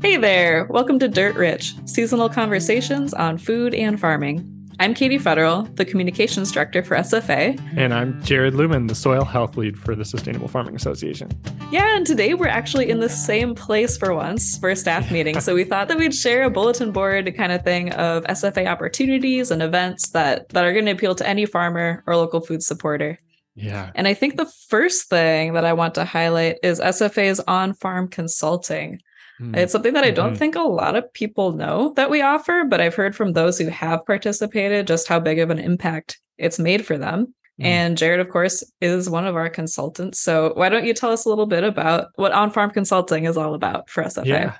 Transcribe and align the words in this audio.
Hey 0.00 0.16
there! 0.16 0.64
Welcome 0.70 1.00
to 1.00 1.08
Dirt 1.08 1.34
Rich, 1.34 1.74
seasonal 1.84 2.28
conversations 2.28 3.12
on 3.12 3.36
food 3.36 3.74
and 3.74 3.98
farming. 3.98 4.48
I'm 4.78 4.94
Katie 4.94 5.18
Federal, 5.18 5.62
the 5.62 5.84
Communications 5.84 6.52
Director 6.52 6.84
for 6.84 6.96
SFA. 6.96 7.60
And 7.76 7.92
I'm 7.92 8.22
Jared 8.22 8.54
Luhman, 8.54 8.86
the 8.86 8.94
Soil 8.94 9.24
Health 9.24 9.56
Lead 9.56 9.76
for 9.76 9.96
the 9.96 10.04
Sustainable 10.04 10.46
Farming 10.46 10.76
Association. 10.76 11.32
Yeah, 11.72 11.96
and 11.96 12.06
today 12.06 12.34
we're 12.34 12.46
actually 12.46 12.90
in 12.90 13.00
the 13.00 13.08
same 13.08 13.56
place 13.56 13.96
for 13.96 14.14
once 14.14 14.56
for 14.58 14.70
a 14.70 14.76
staff 14.76 15.10
meeting. 15.10 15.40
so 15.40 15.52
we 15.52 15.64
thought 15.64 15.88
that 15.88 15.98
we'd 15.98 16.14
share 16.14 16.44
a 16.44 16.50
bulletin 16.50 16.92
board 16.92 17.34
kind 17.36 17.50
of 17.50 17.64
thing 17.64 17.92
of 17.94 18.22
SFA 18.26 18.68
opportunities 18.68 19.50
and 19.50 19.62
events 19.62 20.10
that, 20.10 20.48
that 20.50 20.64
are 20.64 20.72
going 20.72 20.86
to 20.86 20.92
appeal 20.92 21.16
to 21.16 21.28
any 21.28 21.44
farmer 21.44 22.04
or 22.06 22.14
local 22.14 22.40
food 22.40 22.62
supporter. 22.62 23.18
Yeah. 23.56 23.90
And 23.96 24.06
I 24.06 24.14
think 24.14 24.36
the 24.36 24.50
first 24.68 25.08
thing 25.08 25.54
that 25.54 25.64
I 25.64 25.72
want 25.72 25.96
to 25.96 26.04
highlight 26.04 26.58
is 26.62 26.78
SFA's 26.78 27.40
on 27.48 27.74
farm 27.74 28.06
consulting. 28.06 29.00
Mm. 29.40 29.56
It's 29.56 29.72
something 29.72 29.94
that 29.94 30.04
I 30.04 30.10
don't 30.10 30.30
mm-hmm. 30.30 30.36
think 30.36 30.56
a 30.56 30.62
lot 30.62 30.96
of 30.96 31.12
people 31.12 31.52
know 31.52 31.92
that 31.96 32.10
we 32.10 32.22
offer, 32.22 32.64
but 32.68 32.80
I've 32.80 32.94
heard 32.94 33.14
from 33.14 33.32
those 33.32 33.58
who 33.58 33.68
have 33.68 34.04
participated 34.06 34.86
just 34.86 35.08
how 35.08 35.20
big 35.20 35.38
of 35.38 35.50
an 35.50 35.58
impact 35.58 36.18
it's 36.36 36.58
made 36.58 36.84
for 36.84 36.98
them. 36.98 37.34
Mm. 37.60 37.64
And 37.64 37.98
Jared, 37.98 38.20
of 38.20 38.28
course, 38.28 38.64
is 38.80 39.10
one 39.10 39.26
of 39.26 39.36
our 39.36 39.48
consultants. 39.48 40.20
So 40.20 40.52
why 40.54 40.68
don't 40.68 40.84
you 40.84 40.94
tell 40.94 41.10
us 41.10 41.24
a 41.24 41.28
little 41.28 41.46
bit 41.46 41.64
about 41.64 42.08
what 42.16 42.32
on 42.32 42.50
farm 42.50 42.70
consulting 42.70 43.24
is 43.24 43.36
all 43.36 43.54
about 43.54 43.90
for 43.90 44.02
SFA? 44.02 44.26
Yeah. 44.26 44.56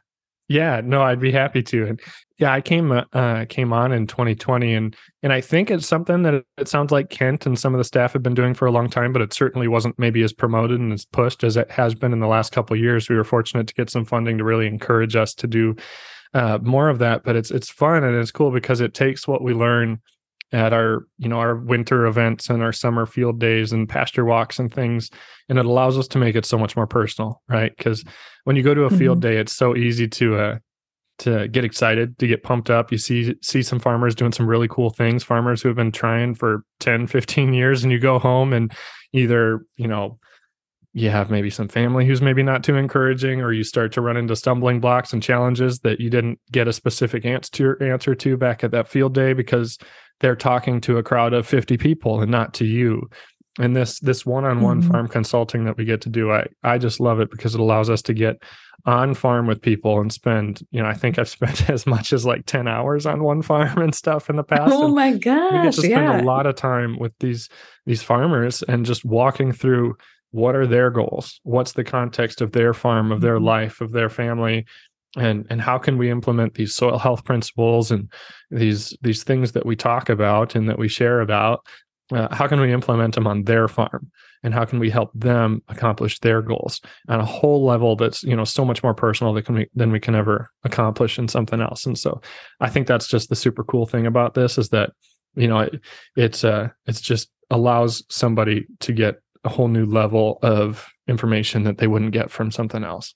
Yeah, 0.49 0.81
no, 0.83 1.03
I'd 1.03 1.21
be 1.21 1.31
happy 1.31 1.63
to. 1.63 1.87
And 1.87 2.01
yeah, 2.39 2.53
I 2.53 2.63
came 2.63 2.91
uh, 2.91 3.45
came 3.51 3.73
on 3.73 3.93
in 3.93 4.07
2020, 4.07 4.75
and 4.75 4.97
and 5.23 5.33
I 5.33 5.43
think 5.43 5.71
it's 5.71 5.87
something 5.87 6.23
that 6.23 6.43
it 6.57 6.69
sounds 6.69 6.91
like 6.91 7.11
Kent 7.11 7.45
and 7.45 7.59
some 7.59 7.75
of 7.75 7.79
the 7.79 7.85
staff 7.85 8.15
have 8.15 8.23
been 8.23 8.35
doing 8.35 8.55
for 8.55 8.65
a 8.65 8.71
long 8.71 8.89
time, 8.89 9.13
but 9.13 9.21
it 9.21 9.35
certainly 9.35 9.69
wasn't 9.69 9.99
maybe 9.99 10.23
as 10.23 10.33
promoted 10.33 10.81
and 10.81 10.93
as 10.93 11.05
pushed 11.05 11.45
as 11.45 11.59
it 11.59 11.71
has 11.71 11.95
been 11.95 12.15
in 12.15 12.21
the 12.21 12.27
last 12.27 12.53
couple 12.53 12.75
years. 12.77 13.11
We 13.11 13.17
were 13.17 13.25
fortunate 13.25 13.67
to 13.67 13.75
get 13.75 13.91
some 13.91 14.07
funding 14.07 14.39
to 14.39 14.45
really 14.45 14.67
encourage 14.67 15.17
us 15.17 15.35
to 15.35 15.47
do 15.47 15.77
uh, 16.33 16.59
more 16.63 16.89
of 16.89 16.99
that. 17.01 17.25
But 17.25 17.37
it's 17.37 17.51
it's 17.51 17.69
fun 17.69 18.03
and 18.03 18.17
it's 18.17 18.33
cool 18.33 18.51
because 18.51 18.81
it 18.81 18.95
takes 18.95 19.29
what 19.29 19.43
we 19.43 19.53
learn 19.53 20.01
at 20.53 20.73
our 20.73 21.07
you 21.19 21.29
know 21.29 21.39
our 21.39 21.57
winter 21.57 22.07
events 22.07 22.49
and 22.49 22.63
our 22.63 22.73
summer 22.73 23.07
field 23.07 23.39
days 23.39 23.73
and 23.73 23.89
pasture 23.89 24.25
walks 24.25 24.59
and 24.59 24.73
things. 24.73 25.11
And 25.49 25.59
it 25.59 25.67
allows 25.67 25.99
us 25.99 26.09
to 26.09 26.19
make 26.19 26.37
it 26.37 26.47
so 26.47 26.59
much 26.59 26.77
more 26.77 26.87
personal 26.87 27.43
right? 27.49 27.73
Because 27.77 28.05
when 28.45 28.57
you 28.57 28.63
go 28.63 28.75
to 28.75 28.85
a 28.85 28.91
field 28.91 29.19
mm-hmm. 29.19 29.29
day 29.29 29.37
it's 29.37 29.53
so 29.53 29.77
easy 29.77 30.09
to 30.09 30.37
uh 30.37 30.59
to 31.19 31.49
get 31.49 31.65
excited 31.65 32.19
to 32.19 32.27
get 32.27 32.43
pumped 32.45 32.71
up. 32.71 32.93
You 32.93 32.99
see 32.99 33.35
see 33.43 33.63
some 33.63 33.81
farmers 33.81 34.15
doing 34.15 34.33
some 34.33 34.47
really 34.47 34.69
cool 34.69 34.91
things 34.91 35.25
farmers 35.25 35.63
who 35.63 35.69
have 35.69 35.77
been 35.77 35.93
trying 35.93 36.35
for 36.35 36.65
10 36.81 37.07
15 37.09 37.53
years 37.53 37.83
and 37.83 37.93
you 37.93 37.99
go 37.99 38.19
home 38.19 38.53
and 38.53 38.73
either 39.13 39.65
you 39.77 39.89
know 39.89 40.19
you 40.95 41.11
have 41.11 41.31
maybe 41.31 41.51
some 41.51 41.69
family 41.69 42.07
who's 42.07 42.23
maybe 42.23 42.43
not 42.43 42.65
too 42.65 42.77
encouraging 42.77 43.41
or 43.41 43.53
you 43.53 43.63
start 43.63 43.93
to 43.93 44.01
run 44.01 44.17
into 44.17 44.35
stumbling 44.35 44.81
blocks 44.81 45.13
and 45.13 45.23
challenges 45.23 45.81
that 45.81 46.01
you 46.01 46.11
didn't 46.11 46.39
get 46.51 46.69
a 46.69 46.73
specific 46.73 47.25
answer 47.25 47.83
answer 47.83 48.15
to 48.15 48.37
back 48.37 48.65
at 48.65 48.71
that 48.71 48.89
field 48.89 49.15
day 49.15 49.33
because 49.33 49.79
they're 50.21 50.37
talking 50.37 50.81
to 50.81 50.99
a 50.99 51.03
crowd 51.03 51.33
of 51.33 51.47
50 51.47 51.77
people 51.77 52.21
and 52.21 52.31
not 52.31 52.55
to 52.55 52.65
you 52.65 53.09
and 53.59 53.77
this 53.77 53.99
this 54.01 54.25
one-on-one 54.25 54.81
mm-hmm. 54.81 54.91
farm 54.91 55.09
consulting 55.09 55.65
that 55.65 55.77
we 55.77 55.85
get 55.85 56.01
to 56.01 56.09
do 56.09 56.33
i 56.33 56.47
i 56.63 56.79
just 56.79 57.01
love 57.01 57.21
it 57.21 57.31
because 57.31 57.55
it 57.55 57.61
allows 57.61 57.91
us 57.91 58.03
to 58.03 58.15
get 58.15 58.43
on 58.87 59.13
farm 59.13 59.47
with 59.47 59.61
people 59.61 60.01
and 60.01 60.13
spend 60.13 60.63
you 60.71 60.81
know 60.81 60.89
i 60.89 60.95
think 60.95 61.19
i've 61.19 61.29
spent 61.29 61.69
as 61.69 61.87
much 61.87 62.13
as 62.13 62.25
like 62.25 62.47
10 62.47 62.67
hours 62.67 63.05
on 63.05 63.23
one 63.23 63.43
farm 63.43 63.79
and 63.79 63.95
stuff 63.95 64.31
in 64.31 64.37
the 64.37 64.45
past 64.45 64.73
oh 64.75 64.89
my 64.89 65.17
gosh 65.17 65.53
we 65.53 65.59
get 65.59 65.75
to 65.75 65.83
spend 65.83 65.93
yeah. 65.93 66.21
a 66.21 66.25
lot 66.25 66.47
of 66.47 66.55
time 66.55 66.99
with 66.99 67.15
these 67.19 67.49
these 67.85 68.03
farmers 68.03 68.63
and 68.63 68.87
just 68.87 69.05
walking 69.05 69.53
through 69.53 69.95
what 70.31 70.55
are 70.55 70.67
their 70.67 70.91
goals? 70.91 71.41
What's 71.43 71.73
the 71.73 71.85
context 71.85 72.41
of 72.41 72.53
their 72.53 72.75
farm 72.75 73.13
of 73.13 73.21
their 73.21 73.37
mm-hmm. 73.37 73.47
life 73.47 73.81
of 73.81 73.93
their 73.93 74.09
family? 74.09 74.67
And 75.17 75.47
and 75.49 75.61
how 75.61 75.79
can 75.79 75.97
we 75.97 76.11
implement 76.11 76.55
these 76.55 76.75
soil 76.75 76.99
health 76.99 77.25
principles 77.25 77.91
and 77.91 78.11
these 78.51 78.97
these 79.01 79.25
things 79.25 79.53
that 79.53 79.67
we 79.67 79.75
talk 79.75 80.09
about 80.09 80.55
and 80.55 80.69
that 80.69 80.79
we 80.79 80.89
share 80.89 81.21
about? 81.21 81.65
Uh, 82.13 82.35
how 82.35 82.47
can 82.47 82.61
we 82.61 82.73
implement 82.73 83.15
them 83.15 83.27
on 83.27 83.45
their 83.45 83.69
farm? 83.69 84.11
And 84.43 84.55
how 84.55 84.65
can 84.65 84.79
we 84.79 84.89
help 84.89 85.11
them 85.15 85.63
accomplish 85.69 86.21
their 86.21 86.41
goals 86.41 86.81
on 87.09 87.21
a 87.21 87.25
whole 87.25 87.65
level 87.65 87.97
that's 87.97 88.23
you 88.23 88.37
know 88.37 88.45
so 88.45 88.65
much 88.65 88.83
more 88.83 88.95
personal 88.95 89.33
than, 89.33 89.55
we, 89.55 89.67
than 89.75 89.91
we 89.91 90.01
can 90.01 90.15
ever 90.15 90.51
accomplish 90.65 91.19
in 91.19 91.29
something 91.29 91.61
else? 91.61 91.87
And 91.87 91.99
so 91.99 92.21
i 92.61 92.69
think 92.69 92.87
that's 92.87 93.09
just 93.09 93.31
the 93.31 93.37
super 93.37 93.65
cool 93.65 93.87
thing 93.87 94.07
about 94.07 94.35
this 94.35 94.59
is 94.59 94.69
that 94.71 94.91
you 95.35 95.49
know 95.49 95.61
it, 95.61 95.81
it's 96.17 96.45
uh 96.45 96.69
it's 96.87 97.01
just 97.01 97.31
allows 97.51 98.05
somebody 98.11 98.67
to 98.81 98.93
get 98.93 99.17
a 99.45 99.49
whole 99.49 99.69
new 99.69 99.87
level 99.87 100.39
of 100.43 100.89
information 101.07 101.65
that 101.65 101.79
they 101.79 101.87
wouldn't 101.87 102.13
get 102.13 102.31
from 102.31 102.51
something 102.51 102.85
else 102.85 103.15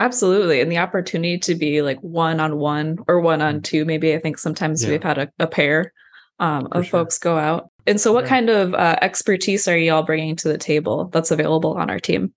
Absolutely. 0.00 0.62
And 0.62 0.72
the 0.72 0.78
opportunity 0.78 1.38
to 1.40 1.54
be 1.54 1.82
like 1.82 2.00
one 2.00 2.40
on 2.40 2.56
one 2.56 2.98
or 3.06 3.20
one 3.20 3.42
on 3.42 3.60
two, 3.60 3.84
maybe 3.84 4.14
I 4.14 4.18
think 4.18 4.38
sometimes 4.38 4.82
yeah. 4.82 4.90
we've 4.90 5.02
had 5.02 5.18
a, 5.18 5.30
a 5.38 5.46
pair 5.46 5.92
um, 6.38 6.68
of 6.72 6.86
sure. 6.86 6.90
folks 6.90 7.18
go 7.18 7.36
out. 7.36 7.70
And 7.86 8.00
so, 8.00 8.10
what 8.12 8.24
kind 8.24 8.48
of 8.48 8.72
uh, 8.72 8.96
expertise 9.02 9.68
are 9.68 9.76
you 9.76 9.92
all 9.92 10.02
bringing 10.02 10.36
to 10.36 10.48
the 10.48 10.56
table 10.56 11.10
that's 11.12 11.30
available 11.30 11.76
on 11.76 11.90
our 11.90 11.98
team? 11.98 12.32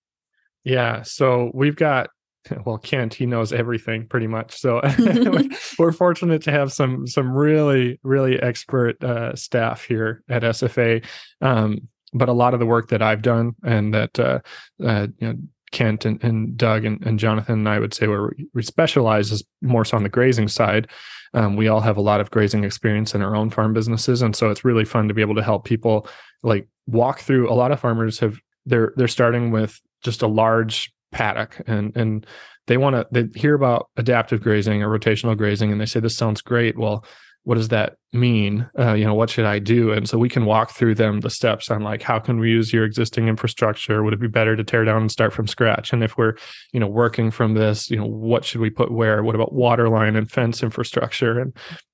Yeah. 0.66 1.04
So, 1.04 1.52
we've 1.54 1.78
got, 1.78 2.10
well, 2.66 2.80
Kent, 2.80 3.14
he 3.14 3.26
knows 3.26 3.54
everything 3.54 4.08
pretty 4.08 4.28
much. 4.28 4.60
So, 4.60 4.82
we're 5.80 5.94
fortunate 5.94 6.42
to 6.44 6.52
have 6.52 6.74
some, 6.74 7.08
some 7.08 7.32
really, 7.32 7.98
really 8.04 8.42
expert 8.42 9.02
uh, 9.02 9.36
staff 9.36 9.86
here 9.86 10.22
at 10.28 10.44
SFA. 10.44 11.06
Um, 11.40 11.88
but 12.14 12.30
a 12.30 12.34
lot 12.34 12.54
of 12.54 12.60
the 12.60 12.66
work 12.66 12.90
that 12.90 13.02
I've 13.02 13.22
done 13.22 13.56
and 13.64 13.94
that 13.94 14.20
uh, 14.20 14.40
uh, 14.84 15.08
you 15.20 15.28
know 15.28 15.36
Kent 15.72 16.06
and, 16.06 16.24
and 16.24 16.56
Doug 16.56 16.86
and, 16.86 17.04
and, 17.06 17.18
Jonathan 17.18 17.60
and 17.60 17.70
I 17.70 17.80
would 17.80 17.94
say 17.96 18.08
where 18.08 18.32
we 18.54 18.62
specialize 18.62 19.32
is 19.32 19.44
more 19.62 19.84
so 19.84 19.98
on 19.98 20.04
the 20.04 20.10
grazing 20.10 20.48
side. 20.48 20.88
Um, 21.34 21.56
we 21.56 21.68
all 21.68 21.82
have 21.82 21.98
a 21.98 22.02
lot 22.02 22.22
of 22.22 22.30
grazing 22.30 22.64
experience 22.64 23.16
in 23.16 23.24
our 23.24 23.36
own 23.36 23.50
farm 23.50 23.74
businesses, 23.74 24.22
and 24.22 24.36
so 24.36 24.52
it's 24.52 24.64
really 24.64 24.86
fun 24.86 25.08
to 25.08 25.16
be 25.16 25.22
able 25.22 25.36
to 25.36 25.44
help 25.44 25.66
people 25.66 26.08
like 26.44 26.68
walk 26.86 27.22
through. 27.22 27.52
A 27.52 27.56
lot 27.56 27.72
of 27.72 27.80
farmers 27.80 28.20
have 28.20 28.40
they're 28.66 28.94
they're 28.96 29.08
starting 29.08 29.52
with 29.52 29.82
just 30.04 30.22
a 30.22 30.28
large 30.28 30.94
paddock 31.12 31.62
and 31.68 31.96
and 31.96 32.26
they 32.68 32.78
want 32.78 32.96
to 32.96 33.08
they 33.12 33.40
hear 33.40 33.56
about 33.56 33.90
adaptive 33.98 34.42
grazing 34.42 34.84
or 34.84 34.88
rotational 34.88 35.38
grazing 35.38 35.72
and 35.72 35.82
they 35.82 35.86
say 35.86 36.00
this 36.00 36.16
sounds 36.16 36.42
great. 36.42 36.78
Well, 36.78 37.04
what 37.44 37.56
does 37.56 37.70
that 37.70 37.98
mean? 38.14 38.70
Uh, 38.78 38.94
you 38.94 39.06
know 39.06 39.14
what 39.14 39.30
should 39.30 39.46
i 39.46 39.60
do? 39.60 39.92
And 39.92 40.08
so 40.08 40.18
we 40.18 40.30
can 40.30 40.46
walk 40.46 40.72
through 40.72 40.96
them 40.96 41.20
the 41.20 41.30
steps 41.30 41.70
on 41.70 41.82
like 41.82 42.02
how 42.02 42.20
can 42.20 42.40
we 42.40 42.50
use 42.50 42.72
your 42.72 42.86
existing 42.86 43.28
infrastructure? 43.28 44.04
Would 44.04 44.14
it 44.14 44.20
be 44.20 44.28
better 44.28 44.56
to 44.56 44.64
tear 44.64 44.86
down 44.86 45.02
and 45.02 45.12
start 45.12 45.34
from 45.34 45.48
scratch? 45.48 45.92
And 45.94 46.04
if 46.04 46.18
we're 46.18 46.36
you 46.72 46.80
know 46.80 46.88
working 46.88 47.32
from 47.32 47.54
this 47.54 47.90
you 47.90 47.98
know 47.98 48.06
what 48.06 48.46
should 48.46 48.62
we 48.62 48.70
put 48.70 48.92
where? 48.92 49.24
What 49.24 49.36
about 49.36 49.54
water 49.54 49.90
line 49.90 50.16
and 50.16 50.30
fence 50.30 50.64
infrastructure? 50.64 51.40
And 51.40 51.54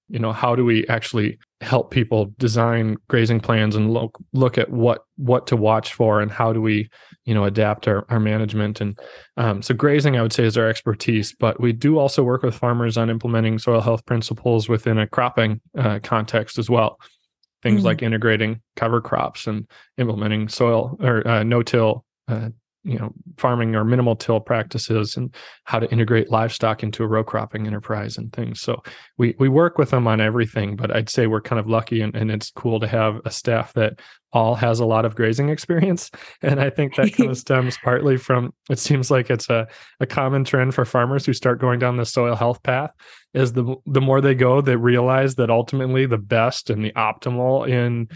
you 0.09 0.19
know 0.19 0.33
how 0.33 0.55
do 0.55 0.65
we 0.65 0.85
actually 0.87 1.37
help 1.61 1.91
people 1.91 2.33
design 2.37 2.97
grazing 3.07 3.39
plans 3.39 3.75
and 3.75 3.93
look 3.93 4.17
look 4.33 4.57
at 4.57 4.69
what 4.69 5.03
what 5.17 5.47
to 5.47 5.55
watch 5.55 5.93
for 5.93 6.19
and 6.19 6.31
how 6.31 6.51
do 6.51 6.61
we 6.61 6.89
you 7.25 7.33
know 7.33 7.43
adapt 7.45 7.87
our, 7.87 8.05
our 8.09 8.19
management 8.19 8.81
and 8.81 8.97
um, 9.37 9.61
so 9.61 9.73
grazing 9.73 10.17
i 10.17 10.21
would 10.21 10.33
say 10.33 10.43
is 10.43 10.57
our 10.57 10.67
expertise 10.67 11.33
but 11.39 11.59
we 11.59 11.71
do 11.71 11.97
also 11.97 12.23
work 12.23 12.43
with 12.43 12.55
farmers 12.55 12.97
on 12.97 13.09
implementing 13.09 13.59
soil 13.59 13.81
health 13.81 14.05
principles 14.05 14.67
within 14.67 14.97
a 14.97 15.07
cropping 15.07 15.61
uh, 15.77 15.99
context 16.01 16.57
as 16.57 16.69
well 16.69 16.97
things 17.61 17.79
mm-hmm. 17.79 17.87
like 17.87 18.01
integrating 18.01 18.61
cover 18.75 19.01
crops 19.01 19.47
and 19.47 19.69
implementing 19.97 20.47
soil 20.47 20.97
or 21.01 21.25
uh, 21.27 21.43
no-till 21.43 22.03
uh, 22.27 22.49
you 22.89 22.97
know 22.97 23.13
farming 23.37 23.75
or 23.75 23.83
minimal 23.83 24.15
till 24.15 24.39
practices 24.39 25.15
and 25.15 25.33
how 25.65 25.79
to 25.79 25.89
integrate 25.91 26.31
livestock 26.31 26.83
into 26.83 27.03
a 27.03 27.07
row 27.07 27.23
cropping 27.23 27.67
enterprise 27.67 28.17
and 28.17 28.33
things. 28.33 28.61
So 28.61 28.81
we 29.17 29.35
we 29.39 29.49
work 29.49 29.77
with 29.77 29.91
them 29.91 30.07
on 30.07 30.21
everything 30.21 30.75
but 30.75 30.95
i'd 30.95 31.09
say 31.09 31.27
we're 31.27 31.41
kind 31.41 31.59
of 31.59 31.67
lucky 31.67 32.01
and, 32.01 32.15
and 32.15 32.31
it's 32.31 32.51
cool 32.51 32.79
to 32.79 32.87
have 32.87 33.19
a 33.25 33.31
staff 33.31 33.73
that 33.73 33.99
all 34.31 34.55
has 34.55 34.79
a 34.79 34.85
lot 34.85 35.05
of 35.05 35.15
grazing 35.15 35.49
experience. 35.49 36.11
And 36.41 36.59
i 36.59 36.69
think 36.69 36.95
that 36.95 37.13
kind 37.13 37.29
of 37.29 37.37
stems 37.45 37.77
partly 37.83 38.17
from 38.17 38.53
it 38.69 38.79
seems 38.79 39.11
like 39.11 39.29
it's 39.29 39.49
a, 39.49 39.67
a 39.99 40.05
common 40.05 40.43
trend 40.45 40.73
for 40.73 40.85
farmers 40.85 41.25
who 41.25 41.33
start 41.33 41.59
going 41.59 41.79
down 41.79 41.97
the 41.97 42.05
soil 42.05 42.35
health 42.35 42.63
path 42.63 42.91
is 43.33 43.53
the 43.53 43.75
the 43.85 44.01
more 44.01 44.21
they 44.21 44.35
go 44.35 44.61
they 44.61 44.75
realize 44.75 45.35
that 45.35 45.49
ultimately 45.49 46.05
the 46.05 46.17
best 46.17 46.69
and 46.69 46.83
the 46.83 46.91
optimal 46.93 47.67
in 47.67 48.07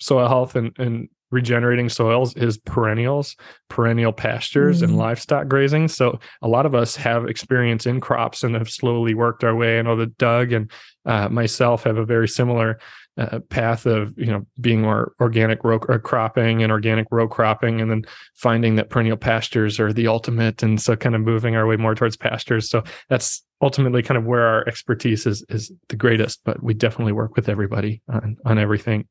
soil 0.00 0.28
health 0.28 0.56
and, 0.56 0.72
and 0.78 1.08
regenerating 1.30 1.88
soils 1.88 2.34
is 2.36 2.58
perennials, 2.58 3.36
perennial 3.68 4.12
pastures, 4.12 4.78
mm-hmm. 4.78 4.90
and 4.90 4.98
livestock 4.98 5.48
grazing. 5.48 5.88
So 5.88 6.18
a 6.42 6.48
lot 6.48 6.66
of 6.66 6.74
us 6.74 6.96
have 6.96 7.26
experience 7.26 7.86
in 7.86 8.00
crops 8.00 8.42
and 8.42 8.54
have 8.54 8.70
slowly 8.70 9.14
worked 9.14 9.44
our 9.44 9.54
way. 9.54 9.78
I 9.78 9.82
know 9.82 9.96
that 9.96 10.18
Doug 10.18 10.52
and 10.52 10.70
uh, 11.04 11.28
myself 11.28 11.84
have 11.84 11.98
a 11.98 12.04
very 12.04 12.28
similar 12.28 12.78
uh, 13.18 13.40
path 13.48 13.84
of 13.84 14.16
you 14.16 14.26
know 14.26 14.46
being 14.60 14.82
more 14.82 15.12
organic 15.20 15.64
row 15.64 15.78
cropping 15.78 16.62
and 16.62 16.70
organic 16.70 17.08
row 17.10 17.26
cropping, 17.26 17.80
and 17.80 17.90
then 17.90 18.04
finding 18.36 18.76
that 18.76 18.90
perennial 18.90 19.16
pastures 19.16 19.80
are 19.80 19.92
the 19.92 20.06
ultimate, 20.06 20.62
and 20.62 20.80
so 20.80 20.94
kind 20.94 21.16
of 21.16 21.20
moving 21.20 21.56
our 21.56 21.66
way 21.66 21.76
more 21.76 21.94
towards 21.94 22.16
pastures. 22.16 22.70
So 22.70 22.84
that's 23.08 23.42
ultimately 23.60 24.02
kind 24.04 24.16
of 24.16 24.24
where 24.24 24.46
our 24.46 24.68
expertise 24.68 25.26
is 25.26 25.44
is 25.48 25.72
the 25.88 25.96
greatest. 25.96 26.40
But 26.44 26.62
we 26.62 26.74
definitely 26.74 27.12
work 27.12 27.34
with 27.34 27.48
everybody 27.48 28.02
on 28.08 28.36
on 28.44 28.56
everything. 28.58 29.08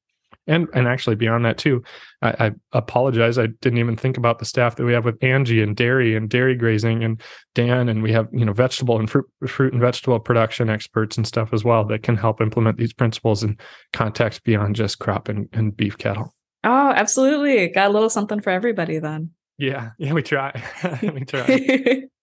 And 0.48 0.68
and 0.74 0.88
actually 0.88 1.16
beyond 1.16 1.46
that 1.46 1.58
too 1.58 1.84
I, 2.22 2.48
I, 2.48 2.52
apologize. 2.72 3.38
I 3.38 3.48
didn't 3.62 3.78
even 3.78 3.96
think 3.96 4.18
about 4.18 4.40
the 4.40 4.46
staff 4.46 4.76
that 4.76 4.86
we 4.86 4.94
have 4.94 5.06
with 5.06 5.24
angie 5.24 5.62
and 5.62 5.76
dairy 5.76 6.16
and 6.16 6.30
dairy 6.30 6.56
grazing 6.56 7.04
and 7.04 7.22
dan 7.54 7.90
and 7.90 8.02
we 8.02 8.12
have 8.12 8.28
you 8.32 8.44
know 8.44 8.54
vegetable 8.54 8.98
and 8.98 9.10
fruit 9.10 9.26
fruit 9.48 9.74
and 9.74 9.82
vegetable 9.82 10.20
production 10.20 10.70
experts 10.70 11.18
and 11.18 11.28
stuff 11.28 11.54
as 11.54 11.64
well 11.64 11.84
that 11.86 12.04
can 12.04 12.18
help 12.18 12.42
implement 12.42 12.78
these 12.78 12.94
principles 12.94 13.44
in 13.44 13.58
context 13.94 14.44
beyond 14.44 14.76
just 14.76 15.00
crop 15.00 15.30
and, 15.30 15.48
and 15.54 15.78
beef 15.78 15.98
cattle. 15.98 16.34
Oh 16.64 16.92
absolutely. 16.96 17.68
Got 17.68 17.90
a 17.90 17.94
little 17.94 18.10
something 18.10 18.42
for 18.42 18.50
everybody 18.50 19.00
then. 19.00 19.32
Yeah. 19.58 19.92
Yeah 20.00 20.14
we 20.14 20.24
try. 20.24 20.62
We 21.02 21.24
try 21.24 22.04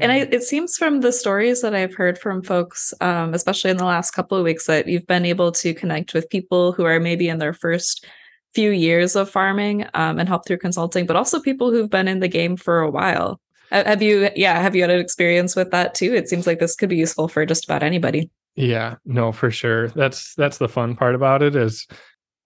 and 0.00 0.12
I, 0.12 0.18
it 0.18 0.42
seems 0.42 0.76
from 0.76 1.00
the 1.00 1.12
stories 1.12 1.62
that 1.62 1.74
I've 1.74 1.94
heard 1.94 2.18
from 2.18 2.42
folks, 2.42 2.94
um, 3.00 3.34
especially 3.34 3.70
in 3.70 3.76
the 3.76 3.84
last 3.84 4.12
couple 4.12 4.38
of 4.38 4.44
weeks, 4.44 4.66
that 4.66 4.86
you've 4.86 5.06
been 5.06 5.24
able 5.24 5.52
to 5.52 5.74
connect 5.74 6.14
with 6.14 6.30
people 6.30 6.72
who 6.72 6.84
are 6.84 7.00
maybe 7.00 7.28
in 7.28 7.38
their 7.38 7.54
first 7.54 8.06
few 8.54 8.70
years 8.70 9.16
of 9.16 9.30
farming 9.30 9.86
um, 9.94 10.18
and 10.18 10.28
help 10.28 10.46
through 10.46 10.58
consulting, 10.58 11.06
but 11.06 11.16
also 11.16 11.40
people 11.40 11.70
who've 11.70 11.90
been 11.90 12.08
in 12.08 12.20
the 12.20 12.28
game 12.28 12.56
for 12.56 12.80
a 12.80 12.90
while. 12.90 13.40
Have 13.70 14.00
you, 14.00 14.30
yeah, 14.36 14.60
have 14.60 14.76
you 14.76 14.82
had 14.82 14.90
an 14.90 15.00
experience 15.00 15.56
with 15.56 15.72
that 15.72 15.94
too? 15.94 16.14
It 16.14 16.28
seems 16.28 16.46
like 16.46 16.60
this 16.60 16.76
could 16.76 16.88
be 16.88 16.96
useful 16.96 17.28
for 17.28 17.44
just 17.44 17.64
about 17.64 17.82
anybody. 17.82 18.30
Yeah, 18.54 18.96
no, 19.04 19.32
for 19.32 19.50
sure. 19.50 19.88
That's 19.88 20.34
that's 20.34 20.58
the 20.58 20.68
fun 20.68 20.96
part 20.96 21.14
about 21.14 21.42
it 21.42 21.54
is 21.54 21.86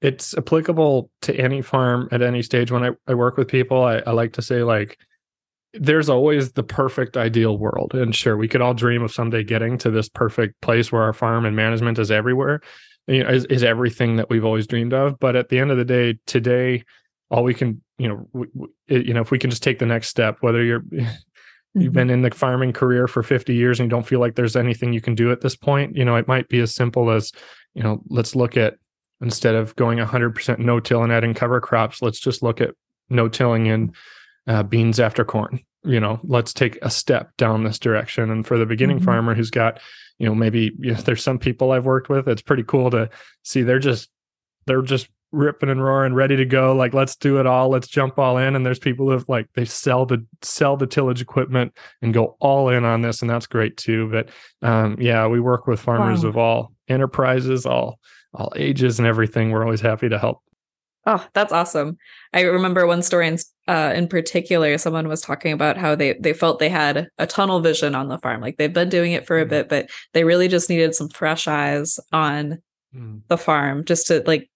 it's 0.02 0.36
applicable 0.36 1.10
to 1.22 1.36
any 1.36 1.62
farm 1.62 2.08
at 2.10 2.22
any 2.22 2.42
stage. 2.42 2.72
When 2.72 2.82
I, 2.82 2.90
I 3.06 3.14
work 3.14 3.36
with 3.36 3.48
people, 3.48 3.84
I, 3.84 3.98
I 3.98 4.10
like 4.10 4.32
to 4.34 4.42
say 4.42 4.62
like 4.62 4.98
there's 5.74 6.08
always 6.08 6.52
the 6.52 6.62
perfect 6.62 7.16
ideal 7.16 7.56
world. 7.56 7.94
And 7.94 8.14
sure, 8.14 8.36
we 8.36 8.48
could 8.48 8.60
all 8.60 8.74
dream 8.74 9.02
of 9.02 9.12
someday 9.12 9.44
getting 9.44 9.78
to 9.78 9.90
this 9.90 10.08
perfect 10.08 10.60
place 10.60 10.90
where 10.90 11.02
our 11.02 11.12
farm 11.12 11.44
and 11.44 11.54
management 11.54 11.98
is 11.98 12.10
everywhere, 12.10 12.60
you 13.06 13.22
know, 13.22 13.30
is, 13.30 13.44
is 13.46 13.62
everything 13.62 14.16
that 14.16 14.30
we've 14.30 14.44
always 14.44 14.66
dreamed 14.66 14.92
of. 14.92 15.18
But 15.20 15.36
at 15.36 15.48
the 15.48 15.58
end 15.58 15.70
of 15.70 15.76
the 15.76 15.84
day, 15.84 16.18
today, 16.26 16.84
all 17.30 17.44
we 17.44 17.54
can, 17.54 17.82
you 17.98 18.08
know, 18.08 18.28
we, 18.32 18.46
you 18.88 19.14
know, 19.14 19.20
if 19.20 19.30
we 19.30 19.38
can 19.38 19.50
just 19.50 19.62
take 19.62 19.78
the 19.78 19.86
next 19.86 20.08
step, 20.08 20.38
whether 20.40 20.62
you're 20.62 20.82
you've 20.92 21.04
mm-hmm. 21.74 21.92
been 21.92 22.10
in 22.10 22.22
the 22.22 22.30
farming 22.30 22.72
career 22.72 23.06
for 23.06 23.22
50 23.22 23.54
years 23.54 23.78
and 23.78 23.86
you 23.86 23.90
don't 23.90 24.06
feel 24.06 24.18
like 24.18 24.34
there's 24.34 24.56
anything 24.56 24.92
you 24.92 25.00
can 25.00 25.14
do 25.14 25.30
at 25.30 25.40
this 25.40 25.54
point, 25.54 25.96
you 25.96 26.04
know, 26.04 26.16
it 26.16 26.26
might 26.26 26.48
be 26.48 26.58
as 26.58 26.74
simple 26.74 27.10
as, 27.10 27.30
you 27.74 27.82
know, 27.82 28.02
let's 28.08 28.34
look 28.34 28.56
at 28.56 28.74
instead 29.20 29.54
of 29.54 29.76
going 29.76 29.98
100% 29.98 30.58
no-till 30.58 31.04
and 31.04 31.12
adding 31.12 31.34
cover 31.34 31.60
crops, 31.60 32.02
let's 32.02 32.18
just 32.18 32.42
look 32.42 32.60
at 32.60 32.74
no-tilling 33.08 33.68
and 33.68 33.94
uh, 34.50 34.62
beans 34.62 34.98
after 34.98 35.24
corn 35.24 35.60
you 35.84 36.00
know 36.00 36.20
let's 36.24 36.52
take 36.52 36.78
a 36.82 36.90
step 36.90 37.34
down 37.36 37.64
this 37.64 37.78
direction. 37.78 38.30
And 38.30 38.46
for 38.46 38.58
the 38.58 38.66
beginning 38.66 38.98
mm-hmm. 38.98 39.06
farmer 39.06 39.34
who's 39.34 39.50
got 39.50 39.80
you 40.18 40.26
know 40.26 40.34
maybe 40.34 40.72
you 40.78 40.92
know, 40.92 41.00
there's 41.00 41.22
some 41.22 41.38
people 41.38 41.72
i've 41.72 41.86
worked 41.86 42.08
with 42.08 42.28
it's 42.28 42.42
pretty 42.42 42.64
cool 42.64 42.90
to 42.90 43.08
see 43.42 43.62
they're 43.62 43.78
just 43.78 44.10
they're 44.66 44.82
just 44.82 45.08
ripping 45.32 45.68
and 45.68 45.82
roaring 45.82 46.12
ready 46.12 46.36
to 46.36 46.44
go. 46.44 46.74
Like 46.74 46.92
let's 46.92 47.14
do 47.14 47.38
it 47.38 47.46
all. 47.46 47.68
Let's 47.68 47.86
jump 47.86 48.18
all 48.18 48.36
in. 48.38 48.56
And 48.56 48.66
there's 48.66 48.78
people 48.78 49.06
who 49.06 49.12
have 49.12 49.28
like 49.28 49.46
they 49.54 49.64
sell 49.64 50.04
the 50.04 50.24
sell 50.42 50.76
the 50.76 50.88
tillage 50.88 51.20
equipment 51.20 51.72
and 52.02 52.12
go 52.12 52.36
all 52.40 52.68
in 52.68 52.84
on 52.84 53.02
this 53.02 53.22
and 53.22 53.30
that's 53.30 53.46
great 53.46 53.76
too. 53.76 54.10
But 54.10 54.28
um 54.68 54.96
yeah 55.00 55.26
we 55.26 55.40
work 55.40 55.66
with 55.66 55.80
farmers 55.80 56.24
wow. 56.24 56.30
of 56.30 56.36
all 56.36 56.72
enterprises 56.88 57.64
all 57.64 57.98
all 58.34 58.52
ages 58.56 58.98
and 58.98 59.06
everything. 59.06 59.50
We're 59.50 59.64
always 59.64 59.80
happy 59.80 60.08
to 60.08 60.18
help 60.18 60.42
Oh, 61.12 61.26
that's 61.34 61.52
awesome. 61.52 61.98
I 62.32 62.42
remember 62.42 62.86
one 62.86 63.02
story 63.02 63.26
in, 63.26 63.38
uh, 63.66 63.92
in 63.96 64.06
particular, 64.06 64.78
someone 64.78 65.08
was 65.08 65.20
talking 65.20 65.52
about 65.52 65.76
how 65.76 65.96
they, 65.96 66.12
they 66.12 66.32
felt 66.32 66.60
they 66.60 66.68
had 66.68 67.08
a 67.18 67.26
tunnel 67.26 67.58
vision 67.58 67.96
on 67.96 68.06
the 68.06 68.18
farm. 68.18 68.40
Like 68.40 68.58
they've 68.58 68.72
been 68.72 68.88
doing 68.88 69.10
it 69.10 69.26
for 69.26 69.40
a 69.40 69.44
mm. 69.44 69.48
bit, 69.48 69.68
but 69.68 69.90
they 70.12 70.22
really 70.22 70.46
just 70.46 70.70
needed 70.70 70.94
some 70.94 71.08
fresh 71.08 71.48
eyes 71.48 71.98
on 72.12 72.62
mm. 72.94 73.22
the 73.26 73.36
farm 73.36 73.84
just 73.84 74.06
to 74.06 74.22
like 74.24 74.48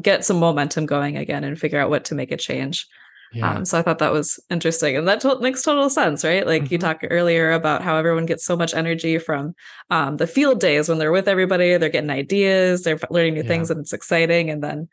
get 0.00 0.24
some 0.24 0.38
momentum 0.38 0.86
going 0.86 1.18
again 1.18 1.44
and 1.44 1.60
figure 1.60 1.78
out 1.78 1.90
what 1.90 2.06
to 2.06 2.14
make 2.14 2.32
a 2.32 2.38
change. 2.38 2.86
Yeah. 3.34 3.50
Um, 3.50 3.66
so 3.66 3.78
I 3.78 3.82
thought 3.82 3.98
that 3.98 4.12
was 4.14 4.40
interesting, 4.48 4.96
and 4.96 5.06
that 5.08 5.20
to- 5.20 5.40
makes 5.40 5.62
total 5.62 5.90
sense, 5.90 6.24
right? 6.24 6.46
Like 6.46 6.62
mm-hmm. 6.62 6.72
you 6.72 6.78
talked 6.78 7.04
earlier 7.10 7.52
about 7.52 7.82
how 7.82 7.98
everyone 7.98 8.24
gets 8.24 8.46
so 8.46 8.56
much 8.56 8.72
energy 8.72 9.18
from 9.18 9.54
um, 9.90 10.16
the 10.16 10.26
field 10.26 10.60
days 10.60 10.88
when 10.88 10.96
they're 10.96 11.12
with 11.12 11.28
everybody, 11.28 11.76
they're 11.76 11.90
getting 11.90 12.08
ideas, 12.08 12.84
they're 12.84 12.98
learning 13.10 13.34
new 13.34 13.42
yeah. 13.42 13.48
things, 13.48 13.70
and 13.70 13.80
it's 13.80 13.92
exciting. 13.92 14.48
And 14.48 14.64
then, 14.64 14.88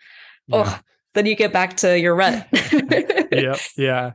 yeah. 0.48 0.64
oh, 0.68 0.80
then 1.16 1.26
you 1.26 1.36
get 1.36 1.52
back 1.52 1.78
to 1.78 1.98
your 2.00 2.16
rut. 2.16 2.48
yep. 3.32 3.60
Yeah. 3.76 4.12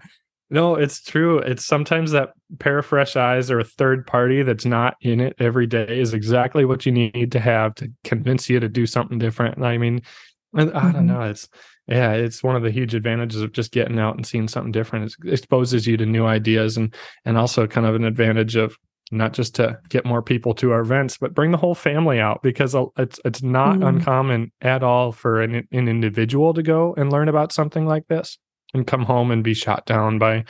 No, 0.51 0.75
it's 0.75 1.01
true. 1.01 1.39
It's 1.39 1.65
sometimes 1.65 2.11
that 2.11 2.31
pair 2.59 2.79
of 2.79 2.87
fresh 2.87 3.15
eyes 3.15 3.51
or 3.51 3.61
a 3.61 3.65
third 3.65 4.07
party 4.07 4.43
that's 4.43 4.65
not 4.65 4.97
in 5.01 5.21
it 5.21 5.37
every 5.39 5.67
day 5.67 6.01
is 6.01 6.13
exactly 6.13 6.65
what 6.65 6.85
you 6.85 6.93
need 6.93 7.33
to 7.33 7.41
have 7.41 7.75
to 7.77 7.91
convince 8.03 8.51
you 8.51 8.59
to 8.59 8.69
do 8.69 8.85
something 8.85 9.19
different. 9.19 9.63
I 9.63 9.79
mean, 9.79 10.03
I, 10.55 10.63
I 10.63 10.65
mm-hmm. 10.65 10.93
don't 10.93 11.07
know. 11.07 11.23
It's 11.23 11.49
yeah, 11.87 12.13
it's 12.13 12.43
one 12.43 12.57
of 12.57 12.63
the 12.63 12.71
huge 12.71 12.95
advantages 12.95 13.43
of 13.43 13.53
just 13.53 13.73
getting 13.73 13.99
out 13.99 14.17
and 14.17 14.27
seeing 14.27 14.49
something 14.49 14.73
different. 14.73 15.15
It 15.25 15.33
exposes 15.33 15.87
you 15.87 15.97
to 15.97 16.07
new 16.07 16.27
ideas 16.27 16.77
and 16.77 16.95
and 17.25 17.39
also 17.39 17.67
kind 17.67 17.87
of 17.87 17.95
an 17.95 18.05
advantage 18.05 18.57
of 18.57 18.77
not 19.11 19.33
just 19.33 19.57
to 19.57 19.79
get 19.89 20.05
more 20.05 20.23
people 20.23 20.55
to 20.55 20.73
our 20.73 20.81
events, 20.81 21.19
but 21.19 21.35
bring 21.35 21.51
the 21.51 21.57
whole 21.57 21.75
family 21.75 22.21
out 22.21 22.43
because 22.43 22.77
it's 22.97 23.19
it's 23.25 23.43
not 23.43 23.79
mm. 23.79 23.89
uncommon 23.89 24.53
at 24.61 24.83
all 24.83 25.13
for 25.13 25.41
an, 25.41 25.67
an 25.73 25.89
individual 25.89 26.55
to 26.55 26.63
go 26.63 26.95
and 26.97 27.13
learn 27.13 27.29
about 27.29 27.53
something 27.53 27.87
like 27.87 28.07
this 28.09 28.39
and 28.75 28.87
come 28.87 29.05
home 29.05 29.31
and 29.31 29.43
be 29.43 29.55
shot 29.55 29.85
down 29.87 30.19
by 30.19 30.45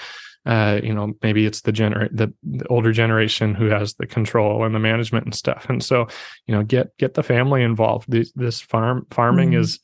uh, 0.47 0.81
you 0.83 0.95
know 0.95 1.13
maybe 1.23 1.47
it's 1.47 1.63
the 1.63 1.73
gener 1.73 2.09
the, 2.13 2.33
the, 2.43 2.67
older 2.69 2.93
generation 2.93 3.55
who 3.55 3.67
has 3.67 3.95
the 3.95 4.07
control 4.07 4.65
and 4.65 4.75
the 4.75 4.79
management 4.79 5.25
and 5.25 5.35
stuff 5.35 5.67
and 5.69 5.85
so 5.85 6.07
you 6.47 6.55
know 6.55 6.63
get 6.63 6.97
get 6.97 7.15
the 7.15 7.23
family 7.23 7.63
involved 7.63 8.11
this, 8.11 8.33
this 8.33 8.61
farm 8.61 9.07
farming 9.11 9.51
mm. 9.51 9.59
is 9.59 9.79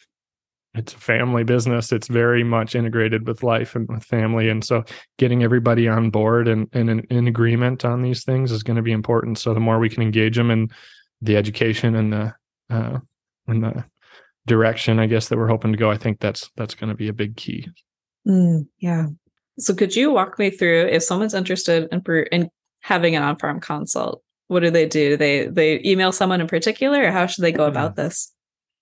it's 0.76 0.94
a 0.94 0.99
family 0.99 1.44
business. 1.44 1.93
It's 1.93 2.08
very 2.08 2.44
much 2.44 2.75
integrated 2.75 3.26
with 3.26 3.43
life 3.43 3.75
and 3.75 3.88
with 3.88 4.05
family. 4.05 4.49
And 4.49 4.64
so 4.64 4.84
getting 5.19 5.43
everybody 5.43 5.88
on 5.88 6.11
board 6.11 6.49
and, 6.49 6.69
and 6.73 6.90
in, 6.90 7.00
in 7.11 7.26
agreement 7.26 7.84
on 7.84 8.02
these 8.02 8.25
things 8.25 8.52
is 8.52 8.62
going 8.62 8.76
to 8.76 8.82
be 8.82 8.93
important. 8.93 9.38
So 9.38 9.55
the 9.55 9.61
more 9.61 9.78
we 9.78 9.88
can 9.88 10.02
engage 10.02 10.37
them 10.37 10.50
in 10.50 10.69
the 11.23 11.37
education 11.37 11.94
and 11.94 12.12
the 12.12 12.34
uh 12.69 12.99
and 13.46 13.64
the 13.64 13.84
direction 14.46 14.99
i 14.99 15.06
guess 15.06 15.28
that 15.28 15.38
we're 15.38 15.49
hoping 15.49 15.73
to 15.73 15.78
go 15.78 15.90
i 15.90 15.96
think 15.96 16.20
that's 16.20 16.50
that's 16.56 16.75
going 16.75 16.90
to 16.90 16.94
be 16.94 17.08
a 17.08 17.12
big 17.12 17.37
key. 17.37 17.67
Mm, 18.29 18.67
yeah. 18.79 19.06
So 19.58 19.75
could 19.75 19.96
you 19.96 20.11
walk 20.11 20.38
me 20.38 20.50
through 20.50 20.88
if 20.90 21.02
someone's 21.02 21.32
interested 21.32 21.88
in, 21.90 22.02
in 22.32 22.50
having 22.81 23.17
an 23.17 23.22
on-farm 23.22 23.61
consult 23.61 24.22
what 24.49 24.61
do 24.61 24.70
they 24.70 24.87
do? 24.87 25.17
They 25.17 25.46
they 25.46 25.81
email 25.84 26.12
someone 26.12 26.40
in 26.40 26.46
particular 26.46 27.05
or 27.05 27.11
how 27.11 27.26
should 27.26 27.43
they 27.43 27.52
go 27.52 27.67
about 27.67 27.96
this 27.96 28.32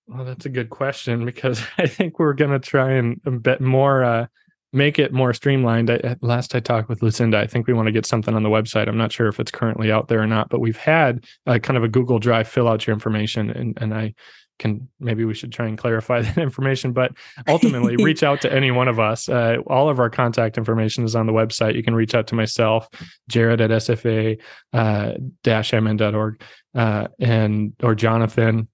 well, 0.07 0.25
that's 0.25 0.45
a 0.45 0.49
good 0.49 0.69
question 0.69 1.25
because 1.25 1.61
I 1.77 1.87
think 1.87 2.19
we're 2.19 2.33
going 2.33 2.51
to 2.51 2.59
try 2.59 2.91
and 2.91 3.19
a 3.25 3.31
bit 3.31 3.61
more 3.61 4.03
uh, 4.03 4.27
make 4.75 4.99
it 4.99 5.13
more 5.13 5.33
streamlined. 5.33 5.89
I, 5.89 6.17
last 6.21 6.53
I 6.53 6.59
talked 6.59 6.89
with 6.89 7.01
Lucinda, 7.01 7.39
I 7.39 7.47
think 7.47 7.65
we 7.65 7.73
want 7.73 7.87
to 7.87 7.93
get 7.93 8.05
something 8.05 8.35
on 8.35 8.43
the 8.43 8.49
website. 8.49 8.87
I'm 8.87 8.97
not 8.97 9.11
sure 9.11 9.27
if 9.27 9.39
it's 9.39 9.51
currently 9.51 9.91
out 9.91 10.09
there 10.09 10.21
or 10.21 10.27
not, 10.27 10.49
but 10.49 10.59
we've 10.59 10.77
had 10.77 11.25
uh, 11.47 11.59
kind 11.59 11.77
of 11.77 11.83
a 11.83 11.87
Google 11.87 12.19
Drive 12.19 12.47
fill 12.47 12.67
out 12.67 12.85
your 12.85 12.93
information, 12.93 13.49
and 13.49 13.77
and 13.81 13.93
I 13.93 14.13
can 14.57 14.87
maybe 14.99 15.25
we 15.25 15.33
should 15.33 15.51
try 15.51 15.67
and 15.67 15.77
clarify 15.77 16.21
that 16.23 16.37
information. 16.37 16.91
But 16.91 17.13
ultimately, 17.47 17.95
reach 18.03 18.21
out 18.21 18.41
to 18.41 18.53
any 18.53 18.69
one 18.69 18.87
of 18.87 18.99
us. 18.99 19.29
Uh, 19.29 19.57
all 19.67 19.89
of 19.89 19.99
our 19.99 20.09
contact 20.09 20.57
information 20.57 21.05
is 21.05 21.15
on 21.15 21.25
the 21.25 21.33
website. 21.33 21.75
You 21.75 21.83
can 21.83 21.95
reach 21.95 22.13
out 22.13 22.27
to 22.27 22.35
myself, 22.35 22.87
Jared 23.29 23.61
at 23.61 23.69
SFA 23.69 24.39
uh, 24.73 25.13
mn.org, 25.45 26.41
uh, 26.75 27.07
and 27.19 27.73
or 27.81 27.95
Jonathan 27.95 28.67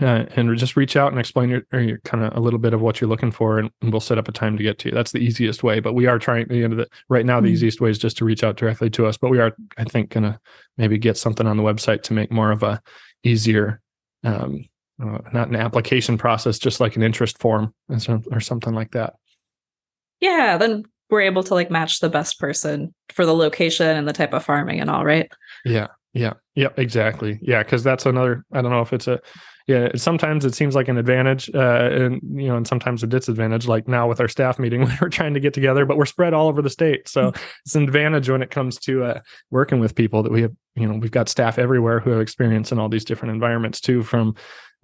uh, 0.00 0.24
and 0.36 0.56
just 0.56 0.76
reach 0.76 0.96
out 0.96 1.10
and 1.10 1.20
explain 1.20 1.50
your, 1.50 1.62
your 1.72 1.98
kind 1.98 2.24
of 2.24 2.36
a 2.36 2.40
little 2.40 2.58
bit 2.58 2.72
of 2.72 2.80
what 2.80 3.00
you're 3.00 3.10
looking 3.10 3.30
for, 3.30 3.58
and, 3.58 3.70
and, 3.82 3.92
we'll 3.92 4.00
set 4.00 4.18
up 4.18 4.28
a 4.28 4.32
time 4.32 4.56
to 4.56 4.62
get 4.62 4.78
to 4.78 4.88
you. 4.88 4.94
That's 4.94 5.12
the 5.12 5.18
easiest 5.18 5.62
way. 5.62 5.80
But 5.80 5.94
we 5.94 6.06
are 6.06 6.18
trying. 6.18 6.48
The 6.48 6.64
end 6.64 6.72
of 6.72 6.78
the 6.78 6.88
right 7.08 7.26
now, 7.26 7.40
the 7.40 7.46
mm-hmm. 7.46 7.54
easiest 7.54 7.80
way 7.80 7.90
is 7.90 7.98
just 7.98 8.16
to 8.18 8.24
reach 8.24 8.42
out 8.42 8.56
directly 8.56 8.88
to 8.90 9.06
us. 9.06 9.16
But 9.16 9.30
we 9.30 9.40
are, 9.40 9.54
I 9.76 9.84
think, 9.84 10.10
gonna 10.10 10.40
maybe 10.78 10.96
get 10.96 11.16
something 11.16 11.46
on 11.46 11.56
the 11.56 11.62
website 11.62 12.02
to 12.04 12.12
make 12.12 12.30
more 12.30 12.50
of 12.50 12.62
a 12.62 12.80
easier, 13.24 13.80
um, 14.24 14.64
uh, 15.02 15.18
not 15.32 15.48
an 15.48 15.56
application 15.56 16.16
process, 16.16 16.58
just 16.58 16.80
like 16.80 16.96
an 16.96 17.02
interest 17.02 17.38
form 17.38 17.74
or 18.30 18.40
something 18.40 18.74
like 18.74 18.92
that. 18.92 19.14
Yeah, 20.20 20.56
then 20.56 20.84
we're 21.10 21.22
able 21.22 21.42
to 21.42 21.54
like 21.54 21.70
match 21.70 22.00
the 22.00 22.08
best 22.08 22.38
person 22.38 22.94
for 23.10 23.26
the 23.26 23.34
location 23.34 23.96
and 23.96 24.06
the 24.06 24.12
type 24.12 24.32
of 24.32 24.44
farming 24.44 24.80
and 24.80 24.88
all, 24.88 25.04
right? 25.04 25.30
Yeah, 25.64 25.88
yeah, 26.12 26.34
yeah, 26.54 26.68
exactly. 26.76 27.38
Yeah, 27.42 27.62
because 27.62 27.82
that's 27.82 28.06
another. 28.06 28.44
I 28.52 28.62
don't 28.62 28.70
know 28.70 28.82
if 28.82 28.92
it's 28.92 29.08
a 29.08 29.20
yeah 29.66 29.88
sometimes 29.94 30.44
it 30.44 30.54
seems 30.54 30.74
like 30.74 30.88
an 30.88 30.98
advantage 30.98 31.50
uh, 31.54 31.88
and 31.92 32.20
you 32.40 32.48
know 32.48 32.56
and 32.56 32.66
sometimes 32.66 33.02
a 33.02 33.06
disadvantage 33.06 33.66
like 33.66 33.88
now 33.88 34.08
with 34.08 34.20
our 34.20 34.28
staff 34.28 34.58
meeting 34.58 34.88
we're 35.00 35.08
trying 35.08 35.34
to 35.34 35.40
get 35.40 35.54
together 35.54 35.84
but 35.84 35.96
we're 35.96 36.06
spread 36.06 36.34
all 36.34 36.48
over 36.48 36.62
the 36.62 36.70
state. 36.70 37.08
So 37.08 37.30
mm-hmm. 37.30 37.42
it's 37.64 37.74
an 37.74 37.84
advantage 37.84 38.28
when 38.28 38.42
it 38.42 38.50
comes 38.50 38.78
to 38.80 39.04
uh, 39.04 39.20
working 39.50 39.80
with 39.80 39.94
people 39.94 40.22
that 40.22 40.32
we 40.32 40.42
have 40.42 40.52
you 40.76 40.86
know 40.86 40.98
we've 40.98 41.10
got 41.10 41.28
staff 41.28 41.58
everywhere 41.58 42.00
who 42.00 42.10
have 42.10 42.20
experience 42.20 42.72
in 42.72 42.78
all 42.78 42.88
these 42.88 43.04
different 43.04 43.34
environments 43.34 43.80
too 43.80 44.02
from 44.02 44.34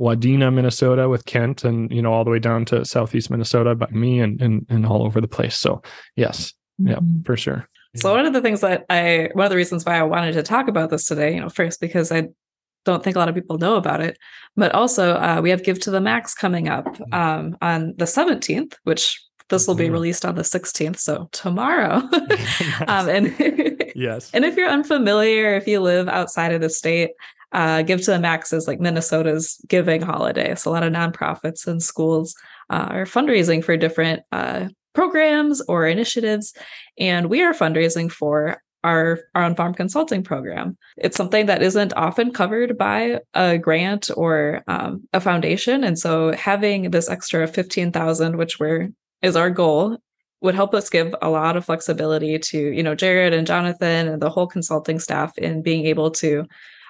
Wadena, 0.00 0.52
Minnesota 0.52 1.08
with 1.08 1.24
Kent 1.24 1.64
and 1.64 1.90
you 1.90 2.02
know 2.02 2.12
all 2.12 2.24
the 2.24 2.30
way 2.30 2.38
down 2.38 2.64
to 2.66 2.84
southeast 2.84 3.30
Minnesota 3.30 3.74
by 3.74 3.88
me 3.90 4.20
and 4.20 4.40
and, 4.42 4.66
and 4.68 4.86
all 4.86 5.04
over 5.04 5.20
the 5.20 5.28
place. 5.28 5.56
So 5.56 5.82
yes. 6.16 6.52
Mm-hmm. 6.80 6.90
yeah 6.90 6.98
for 7.24 7.36
sure. 7.36 7.68
So 7.96 8.14
one 8.14 8.26
of 8.26 8.34
the 8.34 8.42
things 8.42 8.60
that 8.60 8.84
I 8.90 9.30
one 9.32 9.46
of 9.46 9.50
the 9.50 9.56
reasons 9.56 9.84
why 9.84 9.98
I 9.98 10.02
wanted 10.02 10.32
to 10.32 10.42
talk 10.42 10.68
about 10.68 10.90
this 10.90 11.06
today, 11.06 11.34
you 11.34 11.40
know, 11.40 11.48
first 11.48 11.80
because 11.80 12.12
I 12.12 12.28
don't 12.86 13.04
think 13.04 13.16
a 13.16 13.18
lot 13.18 13.28
of 13.28 13.34
people 13.34 13.58
know 13.58 13.76
about 13.76 14.00
it. 14.00 14.16
But 14.56 14.72
also, 14.72 15.14
uh, 15.14 15.40
we 15.42 15.50
have 15.50 15.62
Give 15.62 15.78
to 15.80 15.90
the 15.90 16.00
Max 16.00 16.32
coming 16.32 16.68
up 16.68 16.86
mm. 16.86 17.14
um, 17.14 17.56
on 17.60 17.94
the 17.98 18.06
17th, 18.06 18.74
which 18.84 19.20
this 19.48 19.68
will 19.68 19.74
be 19.74 19.84
mm-hmm. 19.84 19.92
released 19.92 20.24
on 20.24 20.34
the 20.34 20.42
16th, 20.42 20.98
so 20.98 21.28
tomorrow. 21.32 21.96
um, 22.88 23.08
and 23.08 23.34
yes, 23.94 24.30
and 24.32 24.44
if 24.44 24.56
you're 24.56 24.68
unfamiliar, 24.68 25.54
if 25.54 25.68
you 25.68 25.80
live 25.80 26.08
outside 26.08 26.52
of 26.52 26.60
the 26.60 26.70
state, 26.70 27.10
uh, 27.52 27.82
Give 27.82 28.00
to 28.02 28.10
the 28.10 28.18
Max 28.18 28.52
is 28.52 28.66
like 28.66 28.80
Minnesota's 28.80 29.60
giving 29.68 30.02
holiday. 30.02 30.54
So 30.54 30.70
a 30.70 30.72
lot 30.72 30.82
of 30.82 30.92
nonprofits 30.92 31.66
and 31.66 31.82
schools 31.82 32.34
uh, 32.70 32.88
are 32.90 33.04
fundraising 33.04 33.62
for 33.62 33.76
different 33.76 34.22
uh, 34.32 34.68
programs 34.94 35.60
or 35.68 35.86
initiatives, 35.86 36.54
and 36.98 37.30
we 37.30 37.42
are 37.42 37.54
fundraising 37.54 38.10
for 38.10 38.62
our, 38.86 39.20
our 39.34 39.42
on 39.42 39.56
farm 39.56 39.74
consulting 39.74 40.22
program. 40.22 40.76
It's 40.96 41.16
something 41.16 41.46
that 41.46 41.62
isn't 41.62 41.92
often 41.96 42.32
covered 42.32 42.78
by 42.78 43.20
a 43.34 43.58
grant 43.58 44.10
or 44.16 44.62
um, 44.68 45.06
a 45.12 45.20
foundation. 45.20 45.84
And 45.84 45.98
so 45.98 46.32
having 46.32 46.90
this 46.90 47.10
extra 47.10 47.46
15,000, 47.46 48.36
which 48.36 48.58
we're 48.60 48.90
is 49.22 49.36
our 49.36 49.50
goal, 49.50 49.98
would 50.42 50.54
help 50.54 50.74
us 50.74 50.88
give 50.90 51.14
a 51.22 51.30
lot 51.30 51.56
of 51.56 51.64
flexibility 51.64 52.38
to, 52.38 52.58
you 52.58 52.82
know, 52.82 52.94
Jared 52.94 53.34
and 53.34 53.46
Jonathan 53.46 54.06
and 54.06 54.22
the 54.22 54.30
whole 54.30 54.46
consulting 54.46 55.00
staff 55.00 55.36
in 55.38 55.62
being 55.62 55.86
able 55.86 56.10
to 56.12 56.44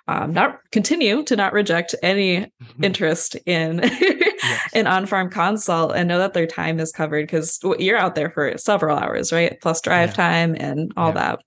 um, 0.08 0.32
not 0.32 0.58
continue 0.70 1.22
to 1.24 1.36
not 1.36 1.52
reject 1.52 1.94
any 2.02 2.40
mm-hmm. 2.40 2.84
interest 2.84 3.34
in 3.46 3.80
yes. 3.82 4.70
in 4.72 4.86
on-farm 4.86 5.30
consult 5.30 5.94
and 5.96 6.08
know 6.08 6.18
that 6.18 6.34
their 6.34 6.46
time 6.46 6.78
is 6.78 6.92
covered 6.92 7.26
because 7.26 7.58
you're 7.78 7.96
out 7.96 8.14
there 8.14 8.30
for 8.30 8.56
several 8.56 8.96
hours, 8.96 9.32
right? 9.32 9.58
Plus 9.60 9.80
drive 9.80 10.10
yeah. 10.10 10.14
time 10.14 10.56
and 10.58 10.92
all 10.96 11.08
yeah. 11.08 11.14
that. 11.14 11.40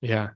Yeah. 0.00 0.30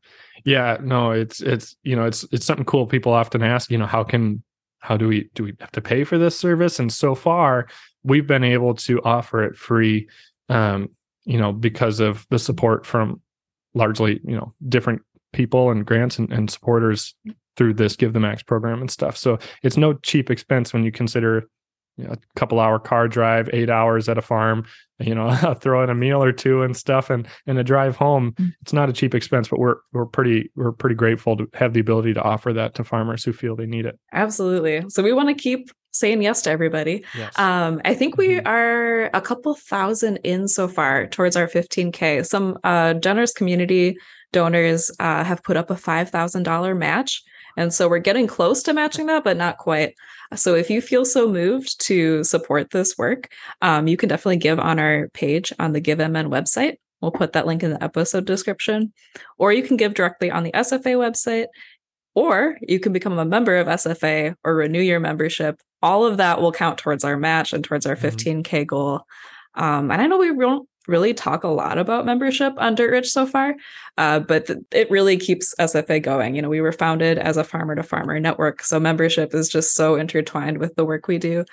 Yeah. 0.45 0.79
No, 0.83 1.13
it's 1.13 1.41
it's 1.41 1.77
you 1.83 1.97
know, 1.97 2.05
it's 2.05 2.25
it's 2.33 2.45
something 2.45 2.67
cool. 2.67 2.87
People 2.87 3.13
often 3.13 3.43
ask, 3.43 3.71
you 3.71 3.79
know, 3.79 3.87
how 3.87 4.05
can 4.05 4.43
how 4.81 4.97
do 4.97 5.09
we 5.09 5.31
do 5.35 5.45
we 5.45 5.55
have 5.61 5.73
to 5.73 5.81
pay 5.81 6.05
for 6.05 6.19
this 6.19 6.39
service? 6.39 6.79
And 6.79 6.93
so 6.93 7.15
far, 7.15 7.67
we've 8.03 8.27
been 8.27 8.45
able 8.45 8.75
to 8.75 9.01
offer 9.03 9.43
it 9.43 9.57
free 9.57 10.09
um, 10.49 10.91
you 11.25 11.39
know, 11.39 11.53
because 11.53 12.01
of 12.01 12.27
the 12.31 12.39
support 12.39 12.87
from 12.87 13.21
largely, 13.75 14.21
you 14.25 14.37
know, 14.37 14.53
different 14.69 15.03
people 15.33 15.71
and 15.71 15.87
grants 15.87 16.19
and, 16.19 16.33
and 16.33 16.51
supporters 16.51 17.15
through 17.57 17.75
this 17.75 17.97
Give 17.97 18.13
the 18.13 18.21
Max 18.21 18.43
program 18.43 18.81
and 18.81 18.91
stuff. 18.91 19.17
So 19.17 19.39
it's 19.63 19.77
no 19.77 19.95
cheap 19.95 20.31
expense 20.31 20.73
when 20.73 20.85
you 20.85 20.93
consider 20.93 21.49
you 21.97 22.05
know, 22.05 22.13
a 22.13 22.19
couple 22.37 22.61
hour 22.61 22.79
car 22.79 23.09
drive, 23.09 23.49
eight 23.53 23.71
hours 23.71 24.09
at 24.09 24.19
a 24.19 24.23
farm, 24.23 24.67
you 24.99 25.15
know, 25.15 25.55
throw 25.61 25.83
in 25.85 25.91
a 25.91 25.95
meal 25.95 26.23
or 26.23 26.33
two 26.33 26.63
and 26.63 26.77
stuff 26.77 27.11
and 27.11 27.27
and 27.47 27.59
a 27.59 27.65
drive 27.65 27.97
home. 27.97 28.33
Mm. 28.33 28.53
It's 28.63 28.73
not 28.73 28.89
a 28.89 28.93
cheap 28.93 29.15
expense, 29.15 29.49
but 29.49 29.59
we're 29.59 29.77
we're 29.93 30.07
pretty 30.07 30.51
we're 30.57 30.73
pretty 30.73 30.97
grateful 30.97 31.37
to 31.37 31.49
have 31.55 31.73
the 31.73 31.81
ability 31.81 32.15
to 32.15 32.23
offer 32.23 32.53
that 32.53 32.75
to 32.77 32.85
farmers 32.85 33.25
who 33.25 33.33
feel 33.33 33.57
they 33.57 33.67
need 33.67 33.87
it. 33.87 33.99
Absolutely. 34.13 34.85
So 34.89 35.03
we 35.03 35.13
want 35.13 35.29
to 35.29 35.35
keep 35.35 35.71
saying 35.95 36.23
yes 36.23 36.43
to 36.43 36.51
everybody. 36.51 37.05
Yes. 37.17 37.39
Um, 37.39 37.81
I 37.85 37.95
think 37.95 38.17
we 38.17 38.31
mm-hmm. 38.31 38.49
are 38.49 39.05
a 39.15 39.21
couple 39.21 39.55
thousand 39.55 40.17
in 40.19 40.49
so 40.49 40.67
far 40.67 41.07
towards 41.07 41.37
our 41.37 41.47
15K. 41.47 42.27
Some 42.27 42.59
uh, 42.65 42.95
generous 42.95 43.33
community 43.33 43.97
donors 44.33 44.91
uh, 44.99 45.23
have 45.23 45.43
put 45.45 45.57
up 45.57 45.71
a 45.71 45.75
$5,000 45.75 46.77
match. 46.77 47.23
And 47.57 47.73
so 47.73 47.89
we're 47.89 47.99
getting 47.99 48.27
close 48.27 48.63
to 48.65 48.75
matching 48.75 49.07
that, 49.07 49.25
but 49.25 49.37
not 49.37 49.59
quite. 49.59 49.95
So 50.35 50.55
if 50.55 50.71
you 50.71 50.81
feel 50.81 51.05
so 51.05 51.29
moved 51.29 51.81
to 51.83 52.25
support 52.25 52.71
this 52.71 52.99
work, 52.99 53.33
um, 53.63 53.87
you 53.87 53.97
can 53.97 54.09
definitely 54.09 54.39
give 54.39 54.59
on 54.59 54.79
our 54.79 55.09
page 55.15 55.53
on 55.59 55.73
the 55.73 55.81
GiveMN 55.81 56.29
website. 56.29 56.77
We'll 57.01 57.11
put 57.11 57.35
that 57.35 57.47
link 57.47 57.63
in 57.63 57.71
the 57.71 57.83
episode 57.83 58.25
description. 58.25 58.93
Or 59.39 59.53
you 59.53 59.63
can 59.63 59.77
give 59.77 59.95
directly 59.95 60.31
on 60.31 60.43
the 60.43 60.53
SFA 60.53 60.97
website, 60.97 61.47
or 62.15 62.57
you 62.63 62.81
can 62.81 62.93
become 62.93 63.19
a 63.19 63.25
member 63.25 63.57
of 63.57 63.67
SFA 63.67 64.35
or 64.45 64.55
renew 64.55 64.81
your 64.81 65.01
membership. 65.01 65.61
All 65.83 66.07
of 66.07 66.17
that 66.17 66.41
will 66.41 66.53
count 66.53 66.79
towards 66.79 67.05
our 67.05 67.17
match 67.17 67.53
and 67.53 67.63
towards 67.63 67.87
our 67.87 67.97
15K 67.97 68.43
mm-hmm. 68.43 68.65
goal. 68.65 69.03
Um, 69.55 69.91
and 69.91 70.01
I 70.01 70.07
know 70.07 70.19
we 70.19 70.31
won't 70.31 70.69
really 70.87 71.15
talk 71.15 71.45
a 71.45 71.49
lot 71.49 71.79
about 71.79 72.07
membership 72.07 72.53
on 72.59 72.75
Dirt 72.75 72.91
Rich 72.91 73.11
so 73.11 73.27
far, 73.27 73.55
uh, 73.97 74.21
but 74.21 74.47
th- 74.47 74.59
it 74.73 74.91
really 74.91 75.17
keeps 75.17 75.55
SFA 75.59 76.03
going. 76.03 76.35
You 76.35 76.43
know, 76.43 76.49
we 76.49 76.61
were 76.61 76.73
founded 76.73 77.19
as 77.19 77.37
a 77.37 77.45
farmer 77.45 77.75
to 77.75 77.83
farmer 77.83 78.19
network, 78.21 78.63
so 78.63 78.79
membership 78.79 79.35
is 79.35 79.49
just 79.49 79.75
so 79.75 79.97
intertwined 79.97 80.59
with 80.59 80.75
the 80.77 80.85
work 80.85 81.09
we 81.09 81.19
do. 81.19 81.45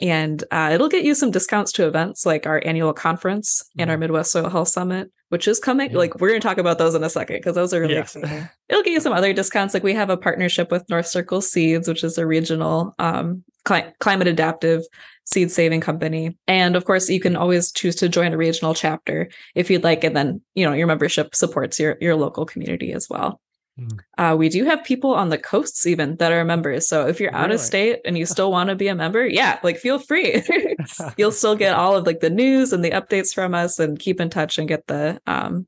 And 0.00 0.42
uh, 0.50 0.70
it'll 0.72 0.88
get 0.88 1.04
you 1.04 1.14
some 1.14 1.30
discounts 1.30 1.72
to 1.72 1.86
events 1.86 2.24
like 2.24 2.46
our 2.46 2.62
annual 2.64 2.92
conference 2.92 3.62
and 3.78 3.90
our 3.90 3.96
mm-hmm. 3.96 4.00
Midwest 4.00 4.32
Soil 4.32 4.48
Health 4.48 4.68
Summit, 4.68 5.10
which 5.28 5.46
is 5.46 5.58
coming. 5.58 5.90
Yeah. 5.90 5.98
Like, 5.98 6.20
we're 6.20 6.28
going 6.28 6.40
to 6.40 6.46
talk 6.46 6.58
about 6.58 6.78
those 6.78 6.94
in 6.94 7.02
a 7.02 7.10
second 7.10 7.36
because 7.36 7.54
those 7.54 7.74
are 7.74 7.80
really 7.80 7.94
yes. 7.94 8.16
exciting. 8.16 8.48
It'll 8.68 8.82
get 8.82 8.92
you 8.92 9.00
some 9.00 9.12
other 9.12 9.32
discounts. 9.32 9.74
Like, 9.74 9.82
we 9.82 9.94
have 9.94 10.08
a 10.08 10.16
partnership 10.16 10.70
with 10.70 10.88
North 10.88 11.06
Circle 11.06 11.42
Seeds, 11.42 11.88
which 11.88 12.04
is 12.04 12.16
a 12.18 12.26
regional 12.26 12.94
um, 12.98 13.42
cli- 13.64 13.92
climate 13.98 14.28
adaptive 14.28 14.84
seed 15.32 15.50
saving 15.50 15.80
company. 15.80 16.36
And 16.46 16.76
of 16.76 16.84
course, 16.84 17.08
you 17.08 17.20
can 17.20 17.36
always 17.36 17.72
choose 17.72 17.96
to 17.96 18.08
join 18.08 18.32
a 18.32 18.36
regional 18.36 18.74
chapter 18.74 19.30
if 19.54 19.70
you'd 19.70 19.84
like. 19.84 20.04
And 20.04 20.16
then, 20.16 20.40
you 20.54 20.64
know, 20.64 20.72
your 20.72 20.86
membership 20.86 21.34
supports 21.34 21.78
your, 21.78 21.96
your 22.00 22.16
local 22.16 22.44
community 22.44 22.92
as 22.92 23.08
well. 23.08 23.40
Mm. 23.78 23.98
Uh, 24.18 24.36
we 24.36 24.48
do 24.48 24.64
have 24.64 24.84
people 24.84 25.14
on 25.14 25.28
the 25.28 25.38
coasts 25.38 25.86
even 25.86 26.16
that 26.16 26.32
are 26.32 26.44
members. 26.44 26.88
So 26.88 27.06
if 27.06 27.20
you're 27.20 27.34
out 27.34 27.50
of 27.50 27.60
state 27.60 28.00
and 28.04 28.18
you 28.18 28.26
still 28.26 28.50
want 28.50 28.68
to 28.68 28.76
be 28.76 28.88
a 28.88 28.94
member, 28.94 29.26
yeah, 29.26 29.58
like 29.62 29.78
feel 29.78 29.98
free. 29.98 30.42
You'll 31.16 31.32
still 31.32 31.56
get 31.56 31.74
all 31.74 31.96
of 31.96 32.06
like 32.06 32.20
the 32.20 32.30
news 32.30 32.72
and 32.72 32.84
the 32.84 32.90
updates 32.90 33.32
from 33.34 33.54
us 33.54 33.78
and 33.78 33.98
keep 33.98 34.20
in 34.20 34.30
touch 34.30 34.58
and 34.58 34.68
get 34.68 34.86
the 34.86 35.20
um 35.26 35.66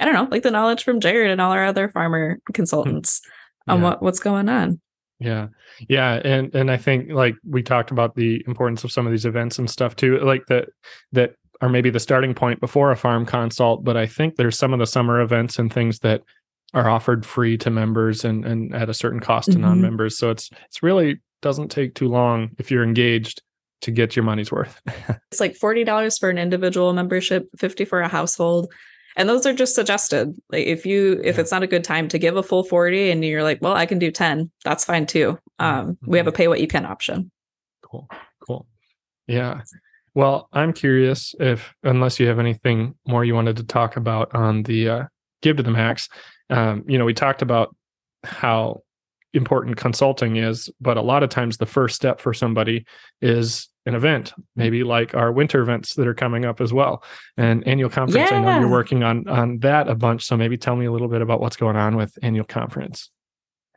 I 0.00 0.04
don't 0.04 0.14
know, 0.14 0.28
like 0.30 0.42
the 0.42 0.50
knowledge 0.50 0.84
from 0.84 1.00
Jared 1.00 1.30
and 1.30 1.40
all 1.40 1.52
our 1.52 1.64
other 1.64 1.88
farmer 1.88 2.38
consultants 2.52 3.20
yeah. 3.66 3.74
on 3.74 3.82
what, 3.82 4.00
what's 4.00 4.20
going 4.20 4.48
on. 4.48 4.80
Yeah. 5.20 5.48
Yeah. 5.88 6.20
And 6.24 6.54
and 6.54 6.70
I 6.70 6.76
think 6.76 7.10
like 7.10 7.34
we 7.48 7.62
talked 7.62 7.90
about 7.90 8.14
the 8.14 8.42
importance 8.46 8.84
of 8.84 8.92
some 8.92 9.06
of 9.06 9.12
these 9.12 9.26
events 9.26 9.58
and 9.58 9.68
stuff 9.68 9.96
too, 9.96 10.18
like 10.20 10.46
that 10.46 10.68
that 11.12 11.34
are 11.60 11.68
maybe 11.68 11.90
the 11.90 12.00
starting 12.00 12.34
point 12.34 12.60
before 12.60 12.92
a 12.92 12.96
farm 12.96 13.26
consult. 13.26 13.84
But 13.84 13.96
I 13.96 14.06
think 14.06 14.36
there's 14.36 14.56
some 14.56 14.72
of 14.72 14.78
the 14.78 14.86
summer 14.86 15.20
events 15.20 15.58
and 15.58 15.72
things 15.72 16.00
that 16.00 16.22
are 16.74 16.88
offered 16.88 17.24
free 17.24 17.56
to 17.58 17.70
members 17.70 18.24
and, 18.24 18.44
and 18.44 18.74
at 18.74 18.88
a 18.88 18.94
certain 18.94 19.20
cost 19.20 19.48
mm-hmm. 19.48 19.60
to 19.60 19.66
non-members. 19.66 20.18
So 20.18 20.30
it's 20.30 20.50
it's 20.66 20.82
really 20.82 21.20
doesn't 21.42 21.68
take 21.68 21.94
too 21.94 22.08
long 22.08 22.50
if 22.58 22.70
you're 22.70 22.84
engaged 22.84 23.42
to 23.80 23.90
get 23.90 24.16
your 24.16 24.24
money's 24.24 24.50
worth. 24.50 24.80
it's 25.30 25.40
like 25.40 25.56
$40 25.56 26.18
for 26.18 26.30
an 26.30 26.38
individual 26.38 26.92
membership, 26.92 27.48
50 27.58 27.84
for 27.84 28.00
a 28.00 28.08
household 28.08 28.72
and 29.18 29.28
those 29.28 29.44
are 29.44 29.52
just 29.52 29.74
suggested. 29.74 30.34
Like 30.50 30.66
if 30.66 30.86
you 30.86 31.20
if 31.22 31.38
it's 31.38 31.50
not 31.50 31.64
a 31.64 31.66
good 31.66 31.84
time 31.84 32.08
to 32.08 32.18
give 32.18 32.36
a 32.36 32.42
full 32.42 32.62
40 32.62 33.10
and 33.10 33.24
you're 33.24 33.42
like 33.42 33.60
well 33.60 33.74
i 33.74 33.84
can 33.84 33.98
do 33.98 34.10
10 34.10 34.50
that's 34.64 34.84
fine 34.84 35.06
too. 35.06 35.32
Mm-hmm. 35.60 35.64
um, 35.64 35.86
mm-hmm. 35.86 36.10
we 36.10 36.18
have 36.18 36.28
a 36.28 36.32
pay 36.32 36.48
what 36.48 36.60
you 36.60 36.68
can 36.68 36.86
option. 36.86 37.30
Cool 37.82 38.08
cool. 38.46 38.66
Yeah. 39.26 39.60
Well 40.14 40.48
i'm 40.52 40.72
curious 40.72 41.34
if 41.40 41.74
unless 41.82 42.18
you 42.18 42.28
have 42.28 42.38
anything 42.38 42.94
more 43.06 43.24
you 43.24 43.34
wanted 43.34 43.56
to 43.56 43.64
talk 43.64 43.96
about 43.96 44.34
on 44.34 44.62
the 44.62 44.88
uh, 44.88 45.04
give 45.42 45.56
to 45.56 45.62
the 45.62 45.70
max 45.70 46.08
um, 46.50 46.84
you 46.86 46.96
know 46.96 47.04
we 47.04 47.14
talked 47.14 47.42
about 47.42 47.74
how 48.24 48.82
important 49.34 49.76
consulting 49.76 50.36
is 50.36 50.70
but 50.80 50.96
a 50.96 51.02
lot 51.02 51.22
of 51.22 51.28
times 51.28 51.58
the 51.58 51.66
first 51.66 51.94
step 51.94 52.20
for 52.20 52.32
somebody 52.32 52.86
is 53.20 53.68
an 53.88 53.94
event, 53.94 54.32
maybe 54.54 54.84
like 54.84 55.14
our 55.14 55.32
winter 55.32 55.60
events 55.60 55.94
that 55.94 56.06
are 56.06 56.14
coming 56.14 56.44
up 56.44 56.60
as 56.60 56.72
well. 56.72 57.02
And 57.36 57.66
annual 57.66 57.90
conference, 57.90 58.30
yeah. 58.30 58.38
I 58.38 58.40
know 58.40 58.60
you're 58.60 58.70
working 58.70 59.02
on 59.02 59.26
on 59.28 59.58
that 59.60 59.88
a 59.88 59.94
bunch. 59.94 60.24
So 60.24 60.36
maybe 60.36 60.56
tell 60.56 60.76
me 60.76 60.86
a 60.86 60.92
little 60.92 61.08
bit 61.08 61.22
about 61.22 61.40
what's 61.40 61.56
going 61.56 61.76
on 61.76 61.96
with 61.96 62.16
annual 62.22 62.44
conference. 62.44 63.10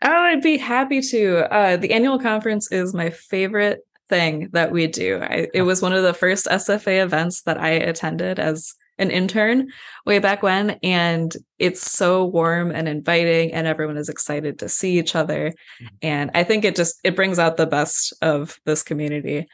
Oh, 0.03 0.11
I'd 0.11 0.41
be 0.41 0.57
happy 0.57 1.01
to. 1.01 1.51
Uh, 1.51 1.77
the 1.77 1.93
annual 1.93 2.19
conference 2.19 2.71
is 2.71 2.93
my 2.93 3.09
favorite 3.09 3.79
thing 4.09 4.49
that 4.51 4.71
we 4.71 4.87
do. 4.87 5.19
I, 5.21 5.47
it 5.53 5.61
was 5.63 5.81
one 5.81 5.93
of 5.93 6.03
the 6.03 6.13
first 6.13 6.45
SFA 6.47 7.01
events 7.01 7.43
that 7.43 7.59
I 7.59 7.69
attended 7.69 8.39
as 8.39 8.75
an 9.01 9.09
intern 9.09 9.67
way 10.05 10.19
back 10.19 10.43
when 10.43 10.71
and 10.83 11.35
it's 11.57 11.91
so 11.91 12.23
warm 12.25 12.71
and 12.71 12.87
inviting 12.87 13.51
and 13.51 13.65
everyone 13.65 13.97
is 13.97 14.09
excited 14.09 14.59
to 14.59 14.69
see 14.69 14.99
each 14.99 15.15
other 15.15 15.49
mm-hmm. 15.49 15.95
and 16.03 16.29
i 16.35 16.43
think 16.43 16.63
it 16.63 16.75
just 16.75 16.99
it 17.03 17.15
brings 17.15 17.39
out 17.39 17.57
the 17.57 17.65
best 17.65 18.13
of 18.21 18.59
this 18.65 18.83
community 18.83 19.47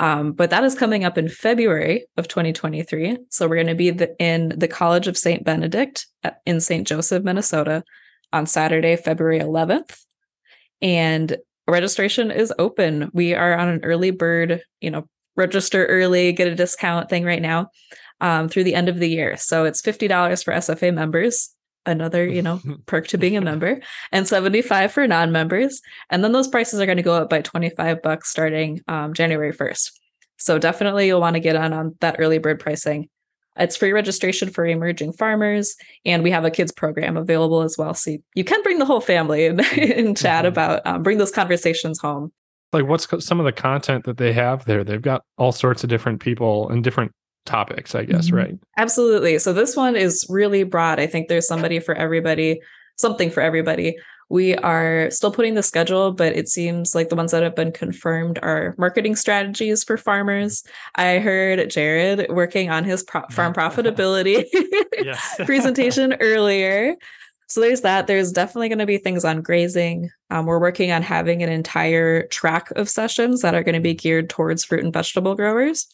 um, 0.00 0.32
but 0.32 0.50
that 0.50 0.64
is 0.64 0.74
coming 0.74 1.04
up 1.04 1.16
in 1.16 1.28
February 1.28 2.06
of 2.16 2.26
2023. 2.26 3.18
So 3.30 3.46
we're 3.46 3.56
going 3.56 3.66
to 3.68 3.74
be 3.74 3.90
the, 3.90 4.14
in 4.18 4.52
the 4.56 4.68
College 4.68 5.06
of 5.06 5.16
St. 5.16 5.44
Benedict 5.44 6.06
in 6.46 6.60
St. 6.60 6.86
Joseph, 6.86 7.22
Minnesota 7.22 7.84
on 8.32 8.46
Saturday, 8.46 8.96
February 8.96 9.38
11th. 9.38 9.96
And 10.82 11.36
registration 11.68 12.30
is 12.30 12.52
open. 12.58 13.10
We 13.12 13.34
are 13.34 13.56
on 13.56 13.68
an 13.68 13.84
early 13.84 14.10
bird, 14.10 14.62
you 14.80 14.90
know, 14.90 15.08
register 15.36 15.86
early, 15.86 16.32
get 16.32 16.48
a 16.48 16.54
discount 16.54 17.08
thing 17.08 17.24
right 17.24 17.42
now 17.42 17.68
um, 18.20 18.48
through 18.48 18.64
the 18.64 18.74
end 18.74 18.88
of 18.88 18.98
the 18.98 19.08
year. 19.08 19.36
So 19.36 19.64
it's 19.64 19.80
$50 19.80 20.44
for 20.44 20.52
SFA 20.52 20.92
members 20.92 21.53
another 21.86 22.26
you 22.26 22.42
know 22.42 22.60
perk 22.86 23.06
to 23.08 23.18
being 23.18 23.36
a 23.36 23.40
member 23.40 23.80
and 24.12 24.26
75 24.26 24.92
for 24.92 25.06
non-members 25.06 25.80
and 26.10 26.24
then 26.24 26.32
those 26.32 26.48
prices 26.48 26.80
are 26.80 26.86
going 26.86 26.96
to 26.96 27.02
go 27.02 27.14
up 27.14 27.30
by 27.30 27.40
25 27.42 28.02
bucks 28.02 28.30
starting 28.30 28.80
um, 28.88 29.14
january 29.14 29.52
1st 29.52 29.90
so 30.36 30.58
definitely 30.58 31.06
you'll 31.06 31.20
want 31.20 31.34
to 31.34 31.40
get 31.40 31.56
on 31.56 31.72
on 31.72 31.94
that 32.00 32.16
early 32.18 32.38
bird 32.38 32.60
pricing 32.60 33.08
It's 33.56 33.76
free 33.76 33.92
registration 33.92 34.50
for 34.50 34.66
emerging 34.66 35.12
farmers, 35.12 35.76
and 36.04 36.24
we 36.24 36.32
have 36.32 36.44
a 36.44 36.50
kids 36.50 36.72
program 36.72 37.16
available 37.16 37.62
as 37.62 37.78
well. 37.78 37.94
So 37.94 38.16
you 38.34 38.44
can 38.44 38.60
bring 38.62 38.80
the 38.80 38.84
whole 38.84 39.00
family 39.00 39.46
and, 39.46 39.60
and 39.78 40.16
chat 40.16 40.44
mm-hmm. 40.44 40.46
about 40.46 40.86
um, 40.86 41.02
bring 41.02 41.18
those 41.18 41.30
conversations 41.30 42.00
home. 42.00 42.32
Like, 42.72 42.86
what's 42.86 43.06
some 43.24 43.38
of 43.38 43.46
the 43.46 43.52
content 43.52 44.04
that 44.04 44.16
they 44.16 44.32
have 44.32 44.64
there? 44.64 44.82
They've 44.82 45.00
got 45.00 45.22
all 45.38 45.52
sorts 45.52 45.84
of 45.84 45.90
different 45.90 46.20
people 46.20 46.68
and 46.68 46.82
different 46.82 47.12
topics, 47.44 47.94
I 47.94 48.04
guess, 48.04 48.26
mm-hmm. 48.26 48.36
right? 48.36 48.58
Absolutely. 48.76 49.38
So 49.38 49.52
this 49.52 49.76
one 49.76 49.96
is 49.96 50.26
really 50.28 50.62
broad. 50.62 51.00
I 51.00 51.06
think 51.06 51.28
there's 51.28 51.46
somebody 51.46 51.78
for 51.78 51.94
everybody, 51.94 52.60
something 52.96 53.30
for 53.30 53.40
everybody. 53.40 53.96
We 54.30 54.56
are 54.56 55.10
still 55.10 55.30
putting 55.30 55.54
the 55.54 55.62
schedule, 55.62 56.12
but 56.12 56.34
it 56.34 56.48
seems 56.48 56.94
like 56.94 57.10
the 57.10 57.16
ones 57.16 57.30
that 57.32 57.42
have 57.42 57.54
been 57.54 57.72
confirmed 57.72 58.38
are 58.42 58.74
marketing 58.78 59.16
strategies 59.16 59.84
for 59.84 59.96
farmers. 59.96 60.64
I 60.94 61.18
heard 61.18 61.68
Jared 61.70 62.26
working 62.30 62.70
on 62.70 62.84
his 62.84 63.02
pro- 63.02 63.28
farm 63.30 63.52
profitability 63.54 64.46
presentation 65.44 66.14
earlier. 66.20 66.96
So 67.54 67.60
there's 67.60 67.82
that. 67.82 68.08
There's 68.08 68.32
definitely 68.32 68.68
going 68.68 68.80
to 68.80 68.84
be 68.86 68.98
things 68.98 69.24
on 69.24 69.40
grazing. 69.40 70.10
Um, 70.28 70.44
we're 70.44 70.58
working 70.58 70.90
on 70.90 71.02
having 71.02 71.40
an 71.40 71.48
entire 71.48 72.26
track 72.26 72.72
of 72.72 72.88
sessions 72.88 73.42
that 73.42 73.54
are 73.54 73.62
going 73.62 73.76
to 73.76 73.80
be 73.80 73.94
geared 73.94 74.28
towards 74.28 74.64
fruit 74.64 74.82
and 74.82 74.92
vegetable 74.92 75.36
growers. 75.36 75.86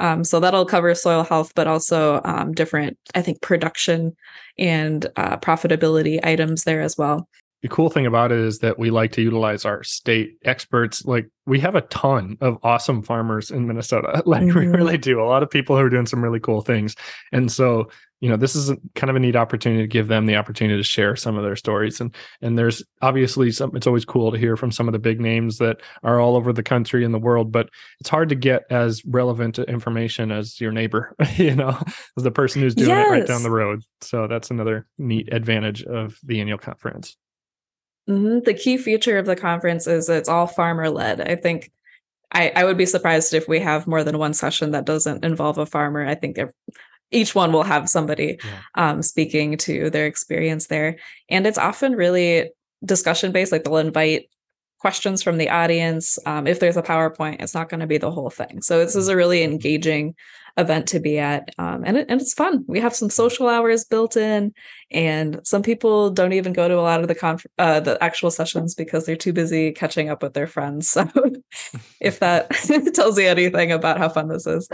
Um, 0.00 0.24
so 0.24 0.40
that'll 0.40 0.66
cover 0.66 0.92
soil 0.96 1.22
health, 1.22 1.52
but 1.54 1.68
also 1.68 2.20
um, 2.24 2.54
different, 2.54 2.98
I 3.14 3.22
think, 3.22 3.40
production 3.40 4.16
and 4.58 5.06
uh, 5.14 5.36
profitability 5.36 6.18
items 6.24 6.64
there 6.64 6.80
as 6.80 6.98
well 6.98 7.28
the 7.66 7.74
cool 7.74 7.90
thing 7.90 8.06
about 8.06 8.30
it 8.30 8.38
is 8.38 8.60
that 8.60 8.78
we 8.78 8.90
like 8.90 9.10
to 9.10 9.22
utilize 9.22 9.64
our 9.64 9.82
state 9.82 10.38
experts. 10.44 11.04
Like 11.04 11.28
we 11.46 11.58
have 11.58 11.74
a 11.74 11.80
ton 11.80 12.38
of 12.40 12.58
awesome 12.62 13.02
farmers 13.02 13.50
in 13.50 13.66
Minnesota. 13.66 14.22
Like 14.26 14.42
mm-hmm. 14.42 14.58
we 14.58 14.66
really 14.66 14.98
do. 14.98 15.20
A 15.20 15.24
lot 15.24 15.42
of 15.42 15.50
people 15.50 15.76
who 15.76 15.82
are 15.82 15.90
doing 15.90 16.06
some 16.06 16.22
really 16.22 16.40
cool 16.40 16.60
things. 16.60 16.94
And 17.32 17.50
so, 17.50 17.90
you 18.20 18.28
know, 18.28 18.36
this 18.36 18.54
is 18.54 18.70
a, 18.70 18.76
kind 18.94 19.10
of 19.10 19.16
a 19.16 19.20
neat 19.20 19.36
opportunity 19.36 19.82
to 19.82 19.88
give 19.88 20.08
them 20.08 20.26
the 20.26 20.36
opportunity 20.36 20.78
to 20.78 20.86
share 20.86 21.16
some 21.16 21.36
of 21.36 21.42
their 21.42 21.56
stories. 21.56 22.00
And 22.00 22.14
and 22.40 22.56
there's 22.56 22.84
obviously 23.02 23.50
some 23.50 23.74
it's 23.74 23.86
always 23.86 24.04
cool 24.04 24.30
to 24.30 24.38
hear 24.38 24.56
from 24.56 24.70
some 24.70 24.88
of 24.88 24.92
the 24.92 24.98
big 24.98 25.20
names 25.20 25.58
that 25.58 25.78
are 26.02 26.20
all 26.20 26.36
over 26.36 26.52
the 26.52 26.62
country 26.62 27.04
and 27.04 27.12
the 27.12 27.18
world, 27.18 27.50
but 27.50 27.68
it's 28.00 28.08
hard 28.08 28.28
to 28.28 28.36
get 28.36 28.62
as 28.70 29.04
relevant 29.04 29.58
information 29.58 30.30
as 30.30 30.60
your 30.60 30.72
neighbor, 30.72 31.14
you 31.36 31.54
know, 31.54 31.76
as 32.16 32.22
the 32.22 32.30
person 32.30 32.62
who's 32.62 32.74
doing 32.74 32.90
yes. 32.90 33.06
it 33.06 33.10
right 33.10 33.26
down 33.26 33.42
the 33.42 33.50
road. 33.50 33.82
So 34.00 34.26
that's 34.28 34.50
another 34.50 34.86
neat 34.98 35.32
advantage 35.32 35.82
of 35.82 36.18
the 36.22 36.40
annual 36.40 36.58
conference. 36.58 37.16
Mm-hmm. 38.08 38.40
The 38.44 38.54
key 38.54 38.76
feature 38.76 39.18
of 39.18 39.26
the 39.26 39.36
conference 39.36 39.86
is 39.86 40.08
it's 40.08 40.28
all 40.28 40.46
farmer 40.46 40.88
led. 40.90 41.20
I 41.20 41.34
think 41.36 41.70
I, 42.32 42.52
I 42.54 42.64
would 42.64 42.76
be 42.76 42.86
surprised 42.86 43.34
if 43.34 43.48
we 43.48 43.60
have 43.60 43.86
more 43.86 44.04
than 44.04 44.18
one 44.18 44.34
session 44.34 44.72
that 44.72 44.84
doesn't 44.84 45.24
involve 45.24 45.58
a 45.58 45.66
farmer. 45.66 46.06
I 46.06 46.14
think 46.14 46.38
each 47.10 47.34
one 47.34 47.52
will 47.52 47.62
have 47.62 47.88
somebody 47.88 48.38
yeah. 48.42 48.90
um, 48.90 49.02
speaking 49.02 49.56
to 49.58 49.90
their 49.90 50.06
experience 50.06 50.66
there. 50.66 50.96
And 51.28 51.46
it's 51.46 51.58
often 51.58 51.94
really 51.94 52.50
discussion 52.84 53.32
based, 53.32 53.52
like 53.52 53.64
they'll 53.64 53.76
invite 53.76 54.28
questions 54.78 55.22
from 55.22 55.38
the 55.38 55.48
audience. 55.48 56.18
Um, 56.26 56.46
if 56.46 56.60
there's 56.60 56.76
a 56.76 56.82
PowerPoint, 56.82 57.40
it's 57.40 57.54
not 57.54 57.68
going 57.68 57.80
to 57.80 57.86
be 57.86 57.98
the 57.98 58.10
whole 58.10 58.30
thing. 58.30 58.60
So 58.62 58.84
this 58.84 58.96
is 58.96 59.08
a 59.08 59.16
really 59.16 59.40
mm-hmm. 59.40 59.52
engaging 59.52 60.14
event 60.56 60.88
to 60.88 61.00
be 61.00 61.18
at. 61.18 61.54
Um, 61.58 61.82
and, 61.84 61.96
it, 61.96 62.06
and 62.08 62.20
it's 62.20 62.34
fun. 62.34 62.64
We 62.66 62.80
have 62.80 62.94
some 62.94 63.10
social 63.10 63.48
hours 63.48 63.84
built 63.84 64.16
in, 64.16 64.52
and 64.90 65.40
some 65.44 65.62
people 65.62 66.10
don't 66.10 66.32
even 66.32 66.52
go 66.52 66.68
to 66.68 66.78
a 66.78 66.80
lot 66.80 67.00
of 67.00 67.08
the 67.08 67.14
conf- 67.14 67.46
uh, 67.58 67.80
the 67.80 68.02
actual 68.02 68.30
sessions 68.30 68.74
because 68.74 69.04
they're 69.04 69.16
too 69.16 69.32
busy 69.32 69.72
catching 69.72 70.08
up 70.08 70.22
with 70.22 70.34
their 70.34 70.46
friends. 70.46 70.96
So 71.06 71.10
if 72.00 72.18
that 72.20 72.50
tells 72.94 73.18
you 73.18 73.28
anything 73.28 73.70
about 73.70 73.98
how 73.98 74.08
fun 74.08 74.28
this 74.28 74.46
is. 74.46 74.68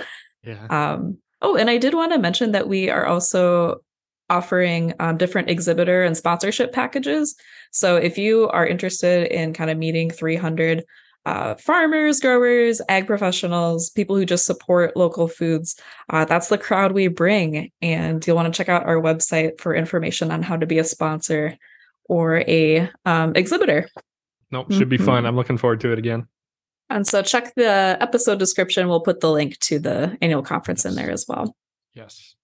Yeah. 0.44 0.66
Um, 0.70 1.18
oh, 1.40 1.56
and 1.56 1.68
I 1.68 1.78
did 1.78 1.94
want 1.94 2.12
to 2.12 2.18
mention 2.18 2.52
that 2.52 2.68
we 2.68 2.90
are 2.90 3.06
also 3.06 3.82
offering 4.30 4.94
um, 5.00 5.16
different 5.16 5.50
exhibitor 5.50 6.04
and 6.04 6.16
sponsorship 6.16 6.72
packages. 6.72 7.34
So 7.72 7.96
if 7.96 8.18
you 8.18 8.48
are 8.48 8.66
interested 8.66 9.32
in 9.32 9.52
kind 9.52 9.70
of 9.70 9.78
meeting 9.78 10.10
300 10.10 10.84
uh, 11.24 11.54
farmers, 11.54 12.20
growers, 12.20 12.80
ag 12.88 13.06
professionals, 13.06 13.90
people 13.90 14.16
who 14.16 14.24
just 14.24 14.44
support 14.44 14.96
local 14.96 15.28
foods. 15.28 15.76
Uh, 16.10 16.24
that's 16.24 16.48
the 16.48 16.58
crowd 16.58 16.92
we 16.92 17.08
bring. 17.08 17.70
And 17.80 18.26
you'll 18.26 18.36
want 18.36 18.52
to 18.52 18.56
check 18.56 18.68
out 18.68 18.86
our 18.86 18.96
website 18.96 19.60
for 19.60 19.74
information 19.74 20.30
on 20.30 20.42
how 20.42 20.56
to 20.56 20.66
be 20.66 20.78
a 20.78 20.84
sponsor 20.84 21.56
or 22.06 22.38
a 22.48 22.90
um, 23.04 23.32
exhibitor. 23.36 23.88
Nope, 24.50 24.72
should 24.72 24.82
mm-hmm. 24.82 24.88
be 24.90 24.98
fun. 24.98 25.24
I'm 25.24 25.36
looking 25.36 25.58
forward 25.58 25.80
to 25.80 25.92
it 25.92 25.98
again. 25.98 26.26
And 26.90 27.06
so 27.06 27.22
check 27.22 27.54
the 27.54 27.96
episode 28.00 28.38
description. 28.38 28.88
We'll 28.88 29.00
put 29.00 29.20
the 29.20 29.30
link 29.30 29.58
to 29.61 29.78
the 29.78 30.18
annual 30.20 30.42
conference 30.42 30.85
yes. 30.85 30.92
in 30.92 30.96
there 30.96 31.11
as 31.11 31.24
well. 31.26 31.56
Yes. 31.94 32.35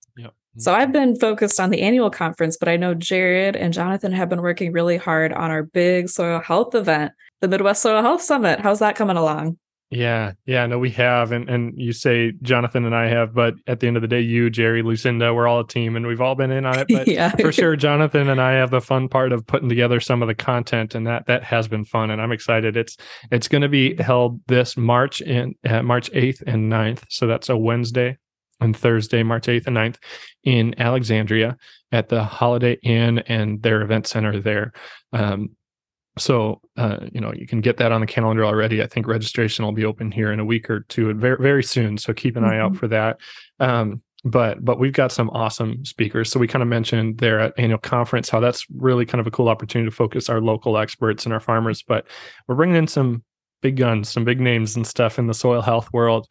Yep. 0.59 0.63
So 0.63 0.75
I've 0.75 0.93
been 0.93 1.17
focused 1.17 1.61
on 1.61 1.71
the 1.71 1.83
annual 1.83 2.11
conference, 2.11 2.57
but 2.57 2.69
I 2.69 2.77
know 2.77 2.95
Jared 2.95 3.57
and 3.57 3.73
Jonathan 3.73 4.13
have 4.13 4.29
been 4.29 4.43
working 4.43 4.73
really 4.73 4.97
hard 4.97 5.33
on 5.33 5.51
our 5.51 5.63
big 5.63 6.09
soil 6.09 6.41
health 6.41 6.75
event 6.75 7.13
the 7.41 7.49
Midwest 7.49 7.83
Soil 7.83 8.03
Health 8.03 8.23
Summit. 8.23 8.61
How's 8.61 8.81
that 8.81 8.97
coming 8.97 9.17
along? 9.17 9.59
Yeah, 9.91 10.33
yeah, 10.45 10.67
no, 10.67 10.79
we 10.79 10.91
have, 10.91 11.33
and 11.33 11.49
and 11.49 11.73
you 11.81 11.95
say 11.95 12.33
Jonathan 12.43 12.85
and 12.85 12.95
I 12.95 13.07
have, 13.09 13.33
but 13.33 13.55
at 13.67 13.81
the 13.81 13.87
end 13.87 13.97
of 13.97 14.03
the 14.03 14.09
day, 14.09 14.21
you, 14.21 14.51
Jerry, 14.51 14.83
Lucinda, 14.83 15.33
we're 15.33 15.49
all 15.49 15.61
a 15.61 15.67
team, 15.67 15.97
and 15.97 16.07
we've 16.07 16.21
all 16.21 16.35
been 16.35 16.51
in 16.51 16.67
on 16.67 16.79
it. 16.79 16.89
But 16.99 17.09
yeah. 17.09 17.31
for 17.31 17.53
sure, 17.53 17.75
Jonathan 17.75 18.29
and 18.29 18.39
I 18.39 18.53
have 18.53 18.71
the 18.71 18.83
fun 18.83 19.09
part 19.09 19.33
of 19.33 19.47
putting 19.47 19.71
together 19.71 19.99
some 19.99 20.21
of 20.21 20.29
the 20.29 20.35
content, 20.35 20.95
and 20.95 21.07
that 21.07 21.27
that 21.27 21.43
has 21.45 21.69
been 21.69 21.87
fun, 21.87 22.11
and 22.11 22.21
I'm 22.21 22.33
excited. 22.33 22.77
It's 22.77 22.99
it's 23.31 23.49
going 23.49 23.63
to 23.63 23.69
be 23.71 23.97
held 23.97 24.41
this 24.47 24.77
March 24.77 25.23
in 25.23 25.55
uh, 25.67 25.83
March 25.83 26.13
8th 26.13 26.43
and 26.47 26.71
9th, 26.71 27.05
so 27.09 27.27
that's 27.27 27.49
a 27.49 27.57
Wednesday 27.57 28.19
and 28.61 28.77
Thursday, 28.77 29.23
March 29.23 29.47
8th 29.47 29.67
and 29.67 29.77
9th, 29.77 29.97
in 30.45 30.79
Alexandria 30.81 31.57
at 31.93 32.09
the 32.09 32.25
Holiday 32.25 32.79
Inn 32.83 33.19
and 33.21 33.63
their 33.63 33.83
event 33.83 34.07
center 34.07 34.41
there. 34.41 34.73
Um, 35.13 35.51
so 36.19 36.61
uh, 36.77 36.99
you 37.13 37.21
know 37.21 37.33
you 37.33 37.47
can 37.47 37.61
get 37.61 37.77
that 37.79 37.93
on 37.93 38.01
the 38.01 38.07
calendar 38.07 38.45
already 38.45 38.83
i 38.83 38.87
think 38.87 39.07
registration 39.07 39.65
will 39.65 39.73
be 39.73 39.85
open 39.85 40.11
here 40.11 40.33
in 40.33 40.41
a 40.41 40.45
week 40.45 40.69
or 40.69 40.81
two 40.89 41.13
very, 41.15 41.37
very 41.41 41.63
soon 41.63 41.97
so 41.97 42.13
keep 42.13 42.37
an 42.37 42.43
mm-hmm. 42.43 42.53
eye 42.53 42.59
out 42.59 42.73
mm-hmm. 42.73 42.79
for 42.79 42.89
that 42.89 43.21
um, 43.61 44.03
but 44.25 44.65
but 44.65 44.79
we've 44.79 44.93
got 44.93 45.13
some 45.13 45.31
awesome 45.31 45.85
speakers 45.85 46.31
so 46.31 46.41
we 46.41 46.49
kind 46.49 46.63
of 46.63 46.69
mentioned 46.69 47.19
there 47.19 47.41
at 47.41 47.55
annual 47.59 47.79
conference 47.79 48.29
how 48.29 48.41
that's 48.41 48.67
really 48.77 49.07
kind 49.07 49.21
of 49.21 49.27
a 49.27 49.31
cool 49.31 49.49
opportunity 49.49 49.89
to 49.89 49.95
focus 49.95 50.29
our 50.29 50.41
local 50.41 50.77
experts 50.77 51.25
and 51.25 51.33
our 51.33 51.41
farmers 51.41 51.83
but 51.83 52.07
we're 52.47 52.57
bringing 52.57 52.77
in 52.77 52.87
some 52.87 53.23
big 53.63 53.77
guns 53.77 54.09
some 54.09 54.25
big 54.25 54.41
names 54.41 54.77
and 54.77 54.87
stuff 54.87 55.19
in 55.19 55.27
the 55.27 55.35
soil 55.35 55.63
health 55.63 55.89
world 55.93 56.27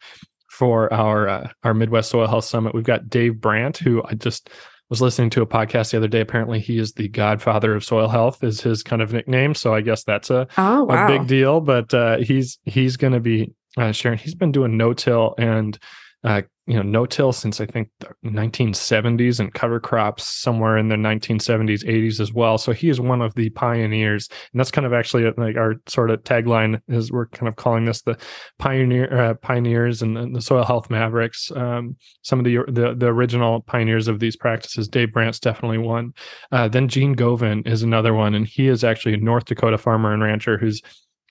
for 0.58 0.92
our 0.92 1.28
uh, 1.28 1.48
our 1.62 1.72
midwest 1.72 2.10
soil 2.10 2.26
health 2.26 2.44
summit 2.44 2.74
we've 2.74 2.84
got 2.84 3.08
dave 3.08 3.40
brandt 3.40 3.78
who 3.78 4.02
i 4.06 4.14
just 4.14 4.50
was 4.90 5.02
listening 5.02 5.30
to 5.30 5.42
a 5.42 5.46
podcast 5.46 5.90
the 5.90 5.98
other 5.98 6.08
day. 6.08 6.20
Apparently, 6.20 6.60
he 6.60 6.78
is 6.78 6.92
the 6.92 7.08
godfather 7.08 7.74
of 7.74 7.84
soil 7.84 8.08
health, 8.08 8.42
is 8.42 8.60
his 8.60 8.82
kind 8.82 9.02
of 9.02 9.12
nickname. 9.12 9.54
So 9.54 9.74
I 9.74 9.82
guess 9.82 10.04
that's 10.04 10.30
a, 10.30 10.48
oh, 10.56 10.84
wow. 10.84 11.04
a 11.04 11.08
big 11.08 11.26
deal. 11.26 11.60
But 11.60 11.92
uh, 11.92 12.18
he's 12.18 12.58
he's 12.64 12.96
going 12.96 13.12
to 13.12 13.20
be 13.20 13.52
uh, 13.76 13.92
sharing. 13.92 14.18
He's 14.18 14.34
been 14.34 14.52
doing 14.52 14.76
no 14.76 14.94
till 14.94 15.34
and 15.38 15.78
uh, 16.24 16.42
you 16.66 16.74
know 16.74 16.82
no 16.82 17.06
till 17.06 17.32
since 17.32 17.60
I 17.60 17.66
think 17.66 17.88
the 18.00 18.08
1970s 18.24 19.40
and 19.40 19.54
cover 19.54 19.80
crops 19.80 20.24
somewhere 20.24 20.76
in 20.76 20.88
the 20.88 20.96
1970s 20.96 21.82
80s 21.84 22.20
as 22.20 22.32
well. 22.32 22.58
So 22.58 22.72
he 22.72 22.90
is 22.90 23.00
one 23.00 23.22
of 23.22 23.34
the 23.34 23.48
pioneers, 23.50 24.28
and 24.52 24.60
that's 24.60 24.70
kind 24.70 24.86
of 24.86 24.92
actually 24.92 25.26
uh, 25.26 25.32
like 25.38 25.56
our 25.56 25.76
sort 25.86 26.10
of 26.10 26.22
tagline 26.24 26.80
is 26.88 27.10
we're 27.10 27.28
kind 27.28 27.48
of 27.48 27.56
calling 27.56 27.86
this 27.86 28.02
the 28.02 28.18
pioneer 28.58 29.12
uh, 29.18 29.34
pioneers 29.34 30.02
and 30.02 30.36
the, 30.36 30.42
soil 30.42 30.64
health 30.64 30.90
mavericks. 30.90 31.50
Um, 31.54 31.96
some 32.22 32.38
of 32.38 32.44
the, 32.44 32.58
the, 32.68 32.94
the 32.94 33.06
original 33.06 33.62
pioneers 33.62 34.08
of 34.08 34.20
these 34.20 34.36
practices. 34.36 34.88
Dave 34.88 35.12
Brandt's 35.12 35.40
definitely 35.40 35.78
one. 35.78 36.12
Uh, 36.52 36.68
then 36.68 36.88
Gene 36.88 37.14
Goven 37.14 37.62
is 37.64 37.82
another 37.82 38.12
one, 38.12 38.34
and 38.34 38.46
he 38.46 38.68
is 38.68 38.84
actually 38.84 39.14
a 39.14 39.18
North 39.18 39.46
Dakota 39.46 39.78
farmer 39.78 40.12
and 40.12 40.22
rancher 40.22 40.58
who's 40.58 40.82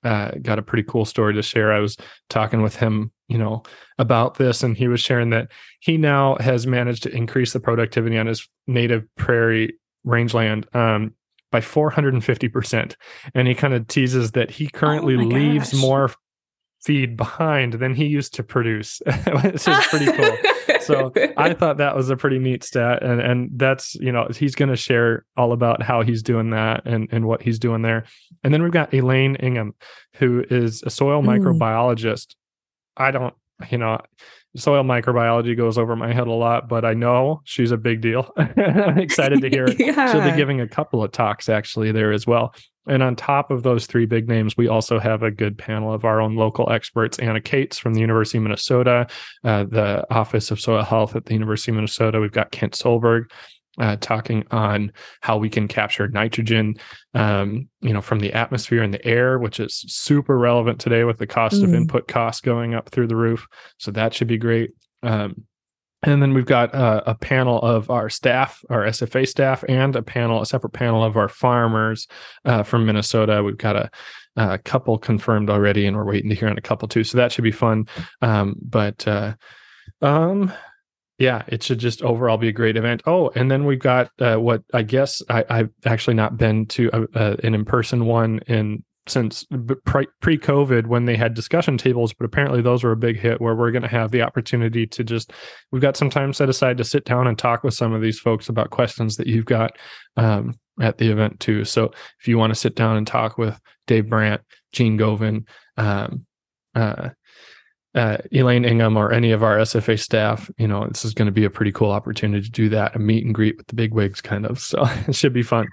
uh, 0.03 0.31
got 0.41 0.59
a 0.59 0.63
pretty 0.63 0.83
cool 0.83 1.05
story 1.05 1.33
to 1.33 1.41
share. 1.41 1.71
I 1.71 1.79
was 1.79 1.97
talking 2.29 2.61
with 2.61 2.75
him, 2.75 3.11
you 3.27 3.37
know, 3.37 3.63
about 3.97 4.35
this, 4.35 4.63
and 4.63 4.77
he 4.77 4.87
was 4.87 5.01
sharing 5.01 5.29
that 5.31 5.49
he 5.79 5.97
now 5.97 6.37
has 6.39 6.65
managed 6.65 7.03
to 7.03 7.15
increase 7.15 7.53
the 7.53 7.59
productivity 7.59 8.17
on 8.17 8.27
his 8.27 8.47
native 8.67 9.03
prairie 9.15 9.73
rangeland 10.03 10.67
um, 10.73 11.13
by 11.51 11.59
450%. 11.59 12.95
And 13.33 13.47
he 13.47 13.55
kind 13.55 13.73
of 13.73 13.87
teases 13.87 14.31
that 14.31 14.51
he 14.51 14.67
currently 14.67 15.15
oh 15.15 15.19
leaves 15.19 15.73
more 15.73 16.11
feed 16.83 17.17
behind 17.17 17.73
than 17.73 17.93
he 17.93 18.05
used 18.05 18.33
to 18.35 18.43
produce, 18.43 19.01
which 19.43 19.67
is 19.67 19.87
pretty 19.87 20.11
cool. 20.11 20.37
so 20.81 21.11
I 21.35 21.53
thought 21.59 21.77
that 21.77 21.95
was 21.95 22.09
a 22.09 22.15
pretty 22.15 22.39
neat 22.39 22.63
stat. 22.63 23.03
And 23.03 23.19
and 23.19 23.49
that's, 23.55 23.95
you 23.95 24.11
know, 24.11 24.27
he's 24.33 24.55
gonna 24.55 24.75
share 24.75 25.25
all 25.35 25.51
about 25.51 25.81
how 25.81 26.01
he's 26.01 26.23
doing 26.23 26.51
that 26.51 26.83
and, 26.85 27.09
and 27.11 27.25
what 27.25 27.41
he's 27.41 27.59
doing 27.59 27.81
there. 27.81 28.05
And 28.43 28.53
then 28.53 28.63
we've 28.63 28.71
got 28.71 28.93
Elaine 28.93 29.35
Ingham, 29.35 29.73
who 30.15 30.45
is 30.49 30.83
a 30.83 30.89
soil 30.89 31.21
mm. 31.21 31.27
microbiologist. 31.27 32.35
I 32.97 33.11
don't 33.11 33.33
you 33.71 33.77
know, 33.77 33.99
soil 34.55 34.83
microbiology 34.83 35.55
goes 35.55 35.77
over 35.77 35.95
my 35.95 36.13
head 36.13 36.27
a 36.27 36.31
lot, 36.31 36.67
but 36.67 36.85
I 36.85 36.93
know 36.93 37.41
she's 37.43 37.71
a 37.71 37.77
big 37.77 38.01
deal. 38.01 38.31
I'm 38.37 38.97
excited 38.97 39.41
to 39.41 39.49
hear 39.51 39.69
yeah. 39.77 40.11
She'll 40.11 40.23
be 40.23 40.35
giving 40.35 40.61
a 40.61 40.67
couple 40.67 41.03
of 41.03 41.11
talks 41.11 41.49
actually 41.49 41.91
there 41.91 42.11
as 42.11 42.27
well. 42.27 42.53
And 42.87 43.03
on 43.03 43.17
top 43.17 43.51
of 43.51 43.63
those 43.63 43.85
three 43.85 44.05
big 44.05 44.29
names, 44.29 44.55
we 44.55 44.69
also 44.69 44.97
have 44.97 45.21
a 45.21 45.29
good 45.29 45.57
panel 45.57 45.93
of 45.93 46.05
our 46.05 46.21
own 46.21 46.37
local 46.37 46.71
experts. 46.71 47.19
Anna 47.19 47.41
Cates 47.41 47.77
from 47.77 47.93
the 47.93 47.99
University 47.99 48.37
of 48.37 48.43
Minnesota, 48.43 49.07
uh, 49.43 49.65
the 49.65 50.05
Office 50.09 50.51
of 50.51 50.59
Soil 50.61 50.83
Health 50.83 51.13
at 51.15 51.25
the 51.25 51.33
University 51.33 51.71
of 51.71 51.75
Minnesota. 51.75 52.21
We've 52.21 52.31
got 52.31 52.51
Kent 52.51 52.73
Solberg 52.73 53.29
uh, 53.77 53.95
talking 53.97 54.45
on 54.51 54.91
how 55.21 55.37
we 55.37 55.49
can 55.49 55.67
capture 55.67 56.07
nitrogen, 56.07 56.75
um, 57.13 57.67
you 57.81 57.93
know, 57.93 58.01
from 58.01 58.19
the 58.19 58.33
atmosphere 58.33 58.83
and 58.83 58.93
the 58.93 59.05
air, 59.05 59.39
which 59.39 59.59
is 59.59 59.85
super 59.87 60.37
relevant 60.37 60.79
today 60.79 61.03
with 61.03 61.17
the 61.17 61.27
cost 61.27 61.55
mm. 61.55 61.63
of 61.63 61.73
input 61.73 62.07
costs 62.07 62.41
going 62.41 62.73
up 62.73 62.89
through 62.89 63.07
the 63.07 63.15
roof. 63.15 63.47
So 63.77 63.91
that 63.91 64.13
should 64.13 64.27
be 64.27 64.37
great. 64.37 64.71
Um, 65.03 65.45
and 66.03 66.21
then 66.21 66.33
we've 66.33 66.45
got 66.45 66.75
uh, 66.75 67.01
a 67.07 67.15
panel 67.15 67.59
of 67.59 67.89
our 67.89 68.09
staff, 68.09 68.63
our 68.69 68.83
SFA 68.83 69.27
staff, 69.27 69.63
and 69.67 69.95
a 69.95 70.03
panel, 70.03 70.41
a 70.41 70.45
separate 70.45 70.73
panel 70.73 71.03
of 71.03 71.17
our 71.17 71.27
farmers 71.27 72.07
uh, 72.45 72.61
from 72.63 72.85
Minnesota. 72.85 73.43
We've 73.43 73.57
got 73.57 73.75
a, 73.75 73.89
a, 74.35 74.59
couple 74.59 74.97
confirmed 74.99 75.49
already, 75.49 75.87
and 75.87 75.97
we're 75.97 76.05
waiting 76.05 76.29
to 76.29 76.35
hear 76.35 76.49
on 76.49 76.57
a 76.57 76.61
couple 76.61 76.87
too. 76.87 77.03
So 77.03 77.17
that 77.17 77.31
should 77.31 77.43
be 77.43 77.51
fun. 77.51 77.87
Um, 78.21 78.55
but 78.61 79.07
uh, 79.07 79.33
um, 80.01 80.53
yeah, 81.17 81.43
it 81.47 81.63
should 81.63 81.79
just 81.79 82.01
overall 82.03 82.37
be 82.37 82.49
a 82.49 82.53
great 82.53 82.77
event. 82.77 83.01
Oh, 83.05 83.31
and 83.35 83.49
then 83.49 83.65
we've 83.65 83.79
got 83.79 84.11
uh, 84.19 84.35
what 84.35 84.63
I 84.73 84.83
guess 84.83 85.21
I, 85.29 85.43
have 85.49 85.69
actually 85.85 86.13
not 86.13 86.37
been 86.37 86.65
to 86.67 86.89
a, 86.93 87.01
a, 87.15 87.37
an 87.43 87.55
in 87.55 87.65
person 87.65 88.05
one 88.05 88.39
in 88.47 88.83
since 89.09 89.45
pre 89.85 90.37
COVID 90.37 90.87
when 90.87 91.05
they 91.05 91.15
had 91.15 91.33
discussion 91.33 91.77
tables, 91.77 92.13
but 92.13 92.25
apparently 92.25 92.61
those 92.61 92.83
were 92.83 92.91
a 92.91 92.97
big 92.97 93.17
hit 93.17 93.41
where 93.41 93.55
we're 93.55 93.71
going 93.71 93.81
to 93.83 93.87
have 93.87 94.11
the 94.11 94.21
opportunity 94.21 94.85
to 94.87 95.03
just, 95.03 95.31
we've 95.71 95.81
got 95.81 95.97
some 95.97 96.09
time 96.09 96.33
set 96.33 96.49
aside 96.49 96.77
to 96.77 96.83
sit 96.83 97.05
down 97.05 97.27
and 97.27 97.37
talk 97.37 97.63
with 97.63 97.73
some 97.73 97.93
of 97.93 98.01
these 98.01 98.19
folks 98.19 98.49
about 98.49 98.69
questions 98.69 99.15
that 99.15 99.27
you've 99.27 99.45
got 99.45 99.77
um, 100.17 100.53
at 100.81 100.97
the 100.97 101.09
event 101.09 101.39
too. 101.39 101.63
So 101.63 101.91
if 102.19 102.27
you 102.27 102.37
want 102.37 102.51
to 102.51 102.59
sit 102.59 102.75
down 102.75 102.97
and 102.97 103.07
talk 103.07 103.37
with 103.37 103.59
Dave 103.87 104.09
Brandt, 104.09 104.41
Gene 104.71 104.97
Goven, 104.97 105.45
um, 105.77 106.25
uh, 106.75 107.09
uh, 107.95 108.17
Elaine 108.31 108.65
Ingham 108.65 108.97
or 108.97 109.11
any 109.11 109.31
of 109.31 109.43
our 109.43 109.57
SFA 109.57 109.99
staff, 109.99 110.51
you 110.57 110.67
know, 110.67 110.87
this 110.87 111.05
is 111.05 111.13
going 111.13 111.25
to 111.27 111.31
be 111.31 111.45
a 111.45 111.49
pretty 111.49 111.71
cool 111.71 111.91
opportunity 111.91 112.43
to 112.43 112.51
do 112.51 112.69
that, 112.69 112.95
a 112.95 112.99
meet 112.99 113.25
and 113.25 113.33
greet 113.33 113.57
with 113.57 113.67
the 113.67 113.75
big 113.75 113.93
wigs 113.93 114.21
kind 114.21 114.45
of. 114.45 114.59
So 114.67 114.83
it 115.07 115.15
should 115.15 115.33
be 115.33 115.43
fun. 115.43 115.67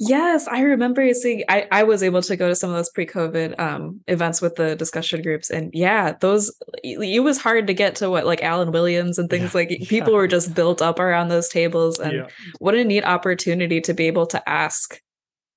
Yes, 0.00 0.46
I 0.46 0.60
remember 0.60 1.12
seeing. 1.12 1.42
I 1.48 1.66
I 1.72 1.82
was 1.82 2.04
able 2.04 2.22
to 2.22 2.36
go 2.36 2.46
to 2.46 2.54
some 2.54 2.70
of 2.70 2.76
those 2.76 2.90
pre-COVID 2.90 3.58
um, 3.58 4.00
events 4.06 4.40
with 4.40 4.54
the 4.54 4.76
discussion 4.76 5.22
groups, 5.22 5.50
and 5.50 5.72
yeah, 5.74 6.12
those 6.20 6.54
it 6.84 7.24
was 7.24 7.38
hard 7.38 7.66
to 7.66 7.74
get 7.74 7.96
to 7.96 8.08
what 8.08 8.24
like 8.24 8.40
Allen 8.44 8.70
Williams 8.70 9.18
and 9.18 9.28
things 9.28 9.54
yeah, 9.54 9.58
like 9.58 9.68
people 9.88 10.12
yeah. 10.12 10.18
were 10.18 10.28
just 10.28 10.54
built 10.54 10.80
up 10.80 11.00
around 11.00 11.28
those 11.28 11.48
tables, 11.48 11.98
and 11.98 12.12
yeah. 12.12 12.26
what 12.60 12.76
a 12.76 12.84
neat 12.84 13.02
opportunity 13.02 13.80
to 13.80 13.92
be 13.92 14.06
able 14.06 14.26
to 14.26 14.48
ask 14.48 15.00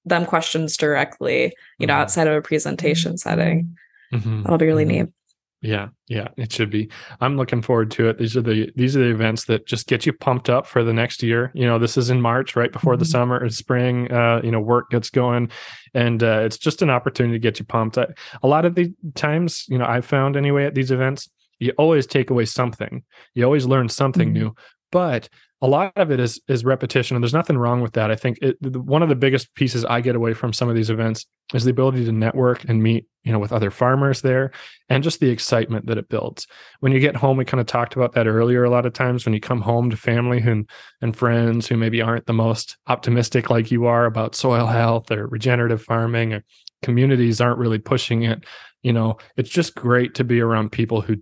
them 0.05 0.25
questions 0.25 0.75
directly, 0.75 1.53
you 1.77 1.85
know, 1.85 1.93
mm-hmm. 1.93 2.01
outside 2.01 2.25
of 2.25 2.33
a 2.33 2.41
presentation 2.41 3.19
setting. 3.19 3.75
Mm-hmm. 4.11 4.41
That'll 4.41 4.57
be 4.57 4.65
really 4.65 4.85
mm-hmm. 4.85 5.05
neat. 5.05 5.13
Yeah, 5.61 5.89
yeah, 6.07 6.29
it 6.37 6.51
should 6.51 6.71
be. 6.71 6.89
I'm 7.19 7.37
looking 7.37 7.61
forward 7.61 7.91
to 7.91 8.09
it. 8.09 8.17
These 8.17 8.35
are 8.35 8.41
the 8.41 8.71
these 8.75 8.97
are 8.97 8.99
the 8.99 9.11
events 9.11 9.45
that 9.45 9.67
just 9.67 9.85
get 9.85 10.07
you 10.07 10.13
pumped 10.13 10.49
up 10.49 10.65
for 10.65 10.83
the 10.83 10.91
next 10.91 11.21
year. 11.21 11.51
You 11.53 11.67
know, 11.67 11.77
this 11.77 11.97
is 11.97 12.09
in 12.09 12.19
March, 12.19 12.55
right 12.55 12.71
before 12.71 12.93
mm-hmm. 12.93 12.99
the 12.99 13.05
summer 13.05 13.39
or 13.39 13.49
spring. 13.49 14.11
Uh, 14.11 14.41
you 14.43 14.49
know, 14.49 14.59
work 14.59 14.89
gets 14.89 15.11
going, 15.11 15.51
and 15.93 16.23
uh, 16.23 16.39
it's 16.39 16.57
just 16.57 16.81
an 16.81 16.89
opportunity 16.89 17.35
to 17.35 17.39
get 17.39 17.59
you 17.59 17.65
pumped. 17.65 17.99
I, 17.99 18.07
a 18.41 18.47
lot 18.47 18.65
of 18.65 18.73
the 18.73 18.91
times, 19.13 19.65
you 19.69 19.77
know, 19.77 19.85
I've 19.85 20.05
found 20.05 20.35
anyway 20.35 20.65
at 20.65 20.73
these 20.73 20.89
events, 20.89 21.29
you 21.59 21.73
always 21.77 22.07
take 22.07 22.31
away 22.31 22.45
something. 22.45 23.03
You 23.35 23.45
always 23.45 23.67
learn 23.67 23.87
something 23.87 24.29
mm-hmm. 24.29 24.45
new, 24.45 24.55
but 24.91 25.29
a 25.63 25.67
lot 25.67 25.93
of 25.95 26.11
it 26.11 26.19
is 26.19 26.41
is 26.47 26.65
repetition 26.65 27.15
and 27.15 27.23
there's 27.23 27.33
nothing 27.33 27.57
wrong 27.57 27.81
with 27.81 27.93
that. 27.93 28.09
I 28.09 28.15
think 28.15 28.39
it, 28.41 28.57
one 28.61 29.03
of 29.03 29.09
the 29.09 29.15
biggest 29.15 29.53
pieces 29.55 29.85
i 29.85 30.01
get 30.01 30.15
away 30.15 30.33
from 30.33 30.53
some 30.53 30.69
of 30.69 30.75
these 30.75 30.89
events 30.89 31.25
is 31.53 31.63
the 31.63 31.71
ability 31.71 32.05
to 32.05 32.11
network 32.11 32.63
and 32.67 32.81
meet 32.81 33.05
you 33.23 33.31
know 33.31 33.39
with 33.39 33.51
other 33.51 33.69
farmers 33.69 34.21
there 34.21 34.51
and 34.89 35.03
just 35.03 35.19
the 35.19 35.29
excitement 35.29 35.85
that 35.85 35.97
it 35.97 36.09
builds. 36.09 36.47
When 36.79 36.91
you 36.91 36.99
get 36.99 37.15
home 37.15 37.37
we 37.37 37.45
kind 37.45 37.61
of 37.61 37.67
talked 37.67 37.95
about 37.95 38.13
that 38.13 38.27
earlier 38.27 38.63
a 38.63 38.69
lot 38.69 38.85
of 38.85 38.93
times 38.93 39.25
when 39.25 39.33
you 39.33 39.39
come 39.39 39.61
home 39.61 39.89
to 39.91 39.97
family 39.97 40.39
and 40.39 40.67
and 41.01 41.15
friends 41.15 41.67
who 41.67 41.77
maybe 41.77 42.01
aren't 42.01 42.25
the 42.25 42.33
most 42.33 42.77
optimistic 42.87 43.49
like 43.49 43.71
you 43.71 43.85
are 43.85 44.05
about 44.05 44.35
soil 44.35 44.65
health 44.65 45.11
or 45.11 45.27
regenerative 45.27 45.83
farming 45.83 46.33
or 46.33 46.43
communities 46.81 47.39
aren't 47.39 47.59
really 47.59 47.77
pushing 47.77 48.23
it 48.23 48.43
you 48.81 48.91
know 48.91 49.17
it's 49.37 49.49
just 49.49 49.75
great 49.75 50.15
to 50.15 50.23
be 50.23 50.41
around 50.41 50.71
people 50.71 51.01
who 51.01 51.15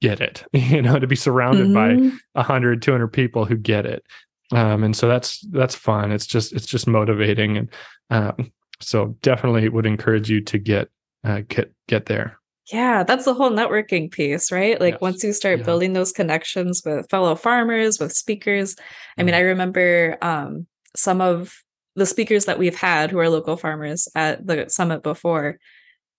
get 0.00 0.20
it 0.20 0.44
you 0.52 0.82
know 0.82 0.98
to 0.98 1.06
be 1.06 1.16
surrounded 1.16 1.68
mm-hmm. 1.68 2.08
by 2.08 2.16
100 2.34 2.82
200 2.82 3.08
people 3.08 3.44
who 3.44 3.56
get 3.56 3.86
it 3.86 4.04
um, 4.52 4.82
and 4.82 4.96
so 4.96 5.08
that's 5.08 5.40
that's 5.50 5.74
fun 5.74 6.12
it's 6.12 6.26
just 6.26 6.52
it's 6.52 6.66
just 6.66 6.86
motivating 6.86 7.56
and 7.56 7.70
um, 8.10 8.52
so 8.80 9.16
definitely 9.22 9.68
would 9.68 9.86
encourage 9.86 10.30
you 10.30 10.40
to 10.40 10.58
get 10.58 10.88
uh, 11.24 11.42
get 11.48 11.72
get 11.88 12.06
there 12.06 12.38
yeah 12.72 13.02
that's 13.02 13.24
the 13.24 13.34
whole 13.34 13.50
networking 13.50 14.10
piece 14.10 14.52
right 14.52 14.80
like 14.80 14.94
yes. 14.94 15.00
once 15.00 15.24
you 15.24 15.32
start 15.32 15.58
yeah. 15.58 15.64
building 15.64 15.92
those 15.92 16.12
connections 16.12 16.82
with 16.84 17.08
fellow 17.10 17.34
farmers 17.34 17.98
with 17.98 18.12
speakers 18.12 18.76
i 19.18 19.22
mean 19.22 19.34
mm-hmm. 19.34 19.38
i 19.38 19.40
remember 19.40 20.16
um, 20.22 20.66
some 20.96 21.20
of 21.20 21.52
the 21.96 22.06
speakers 22.06 22.44
that 22.44 22.58
we've 22.58 22.76
had 22.76 23.10
who 23.10 23.18
are 23.18 23.28
local 23.28 23.56
farmers 23.56 24.08
at 24.14 24.46
the 24.46 24.68
summit 24.68 25.02
before 25.02 25.58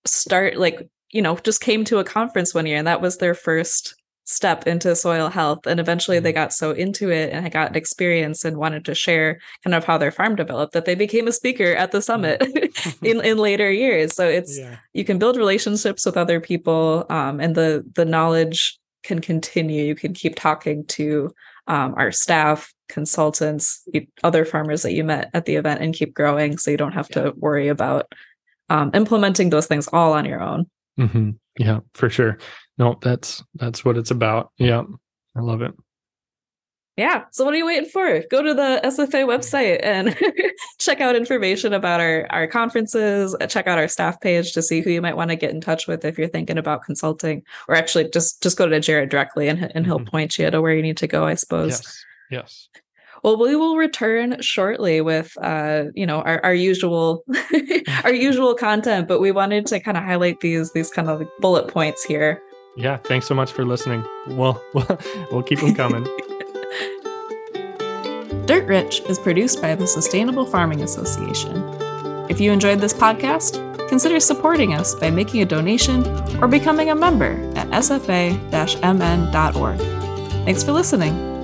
start 0.05 0.57
like 0.57 0.87
you 1.11 1.21
know, 1.21 1.35
just 1.37 1.61
came 1.61 1.83
to 1.85 1.97
a 1.97 2.03
conference 2.03 2.53
one 2.53 2.65
year 2.65 2.77
and 2.77 2.87
that 2.87 3.01
was 3.01 3.17
their 3.17 3.33
first 3.33 3.95
step 4.29 4.67
into 4.67 4.95
soil 4.95 5.27
health. 5.29 5.65
And 5.65 5.79
eventually 5.79 6.19
they 6.19 6.29
mm-hmm. 6.29 6.35
got 6.37 6.53
so 6.53 6.71
into 6.71 7.09
it 7.09 7.33
and 7.33 7.51
got 7.51 7.75
experience 7.75 8.45
and 8.45 8.57
wanted 8.57 8.85
to 8.85 8.93
share 8.93 9.39
kind 9.63 9.73
of 9.73 9.83
how 9.83 9.97
their 9.97 10.11
farm 10.11 10.35
developed 10.35 10.73
that 10.73 10.85
they 10.85 10.95
became 10.95 11.27
a 11.27 11.31
speaker 11.31 11.73
at 11.73 11.91
the 11.91 12.01
summit 12.01 12.39
mm-hmm. 12.41 13.05
in, 13.05 13.21
in 13.25 13.37
later 13.37 13.71
years. 13.71 14.13
So 14.13 14.27
it's 14.27 14.57
yeah. 14.57 14.77
you 14.93 15.03
can 15.03 15.17
build 15.17 15.35
relationships 15.35 16.05
with 16.05 16.15
other 16.15 16.39
people 16.39 17.05
um, 17.09 17.39
and 17.39 17.55
the 17.55 17.83
the 17.95 18.05
knowledge 18.05 18.77
can 19.03 19.19
continue. 19.19 19.83
You 19.83 19.95
can 19.95 20.13
keep 20.13 20.35
talking 20.35 20.85
to 20.87 21.31
um, 21.67 21.93
our 21.97 22.11
staff, 22.11 22.73
consultants, 22.87 23.87
other 24.23 24.45
farmers 24.45 24.81
that 24.83 24.93
you 24.93 25.03
met 25.03 25.29
at 25.33 25.45
the 25.45 25.55
event 25.55 25.81
and 25.81 25.93
keep 25.93 26.13
growing 26.13 26.57
so 26.57 26.69
you 26.69 26.77
don't 26.77 26.93
have 26.93 27.07
yeah. 27.11 27.23
to 27.23 27.33
worry 27.37 27.67
about 27.67 28.11
um, 28.69 28.91
implementing 28.93 29.49
those 29.49 29.67
things 29.67 29.87
all 29.87 30.13
on 30.13 30.25
your 30.25 30.41
own. 30.41 30.67
Mm-hmm. 30.99 31.31
Yeah, 31.57 31.79
for 31.93 32.09
sure. 32.09 32.37
No, 32.77 32.97
that's 33.01 33.43
that's 33.55 33.83
what 33.83 33.97
it's 33.97 34.11
about. 34.11 34.51
Yeah, 34.57 34.83
I 35.35 35.41
love 35.41 35.61
it. 35.61 35.73
Yeah. 36.99 37.23
So 37.31 37.45
what 37.45 37.53
are 37.53 37.57
you 37.57 37.65
waiting 37.65 37.89
for? 37.89 38.23
Go 38.29 38.43
to 38.43 38.53
the 38.53 38.81
SFA 38.83 39.25
website 39.25 39.79
and 39.81 40.17
check 40.79 40.99
out 40.99 41.15
information 41.15 41.73
about 41.73 42.01
our 42.01 42.27
our 42.29 42.45
conferences. 42.45 43.35
Check 43.47 43.67
out 43.67 43.77
our 43.77 43.87
staff 43.87 44.19
page 44.19 44.51
to 44.51 44.61
see 44.61 44.81
who 44.81 44.89
you 44.89 45.01
might 45.01 45.15
want 45.15 45.29
to 45.29 45.37
get 45.37 45.51
in 45.51 45.61
touch 45.61 45.87
with 45.87 46.03
if 46.03 46.17
you're 46.17 46.27
thinking 46.27 46.57
about 46.57 46.83
consulting, 46.83 47.43
or 47.69 47.75
actually 47.75 48.09
just 48.09 48.43
just 48.43 48.57
go 48.57 48.67
to 48.67 48.79
Jared 48.81 49.09
directly 49.09 49.47
and 49.47 49.71
and 49.73 49.85
he'll 49.85 49.99
mm-hmm. 49.99 50.09
point 50.09 50.37
you 50.37 50.51
to 50.51 50.61
where 50.61 50.73
you 50.73 50.81
need 50.81 50.97
to 50.97 51.07
go. 51.07 51.23
I 51.23 51.35
suppose. 51.35 51.71
Yes. 51.71 52.05
Yes. 52.31 52.69
Well, 53.23 53.37
we 53.37 53.55
will 53.55 53.75
return 53.75 54.41
shortly 54.41 55.01
with 55.01 55.37
uh, 55.41 55.85
you 55.93 56.05
know, 56.05 56.21
our, 56.21 56.43
our 56.43 56.53
usual 56.53 57.23
our 58.03 58.13
usual 58.13 58.55
content, 58.55 59.07
but 59.07 59.19
we 59.19 59.31
wanted 59.31 59.65
to 59.67 59.79
kind 59.79 59.97
of 59.97 60.03
highlight 60.03 60.41
these 60.41 60.71
these 60.73 60.89
kind 60.89 61.09
of 61.09 61.23
bullet 61.39 61.67
points 61.67 62.03
here. 62.03 62.41
Yeah, 62.77 62.97
thanks 62.97 63.27
so 63.27 63.35
much 63.35 63.51
for 63.51 63.65
listening. 63.65 64.03
Well, 64.29 64.61
we'll, 64.73 64.99
we'll 65.31 65.43
keep 65.43 65.59
them 65.59 65.75
coming. 65.75 66.03
Dirt 68.45 68.65
Rich 68.65 69.01
is 69.01 69.19
produced 69.19 69.61
by 69.61 69.75
the 69.75 69.85
Sustainable 69.85 70.45
Farming 70.45 70.81
Association. 70.81 71.61
If 72.29 72.39
you 72.39 72.51
enjoyed 72.51 72.79
this 72.79 72.93
podcast, 72.93 73.59
consider 73.89 74.19
supporting 74.19 74.73
us 74.73 74.95
by 74.95 75.11
making 75.11 75.41
a 75.41 75.45
donation 75.45 76.07
or 76.41 76.47
becoming 76.47 76.89
a 76.89 76.95
member 76.95 77.33
at 77.55 77.67
sfa-mn.org. 77.69 78.39
Thanks 80.45 80.63
for 80.63 80.71
listening. 80.71 81.38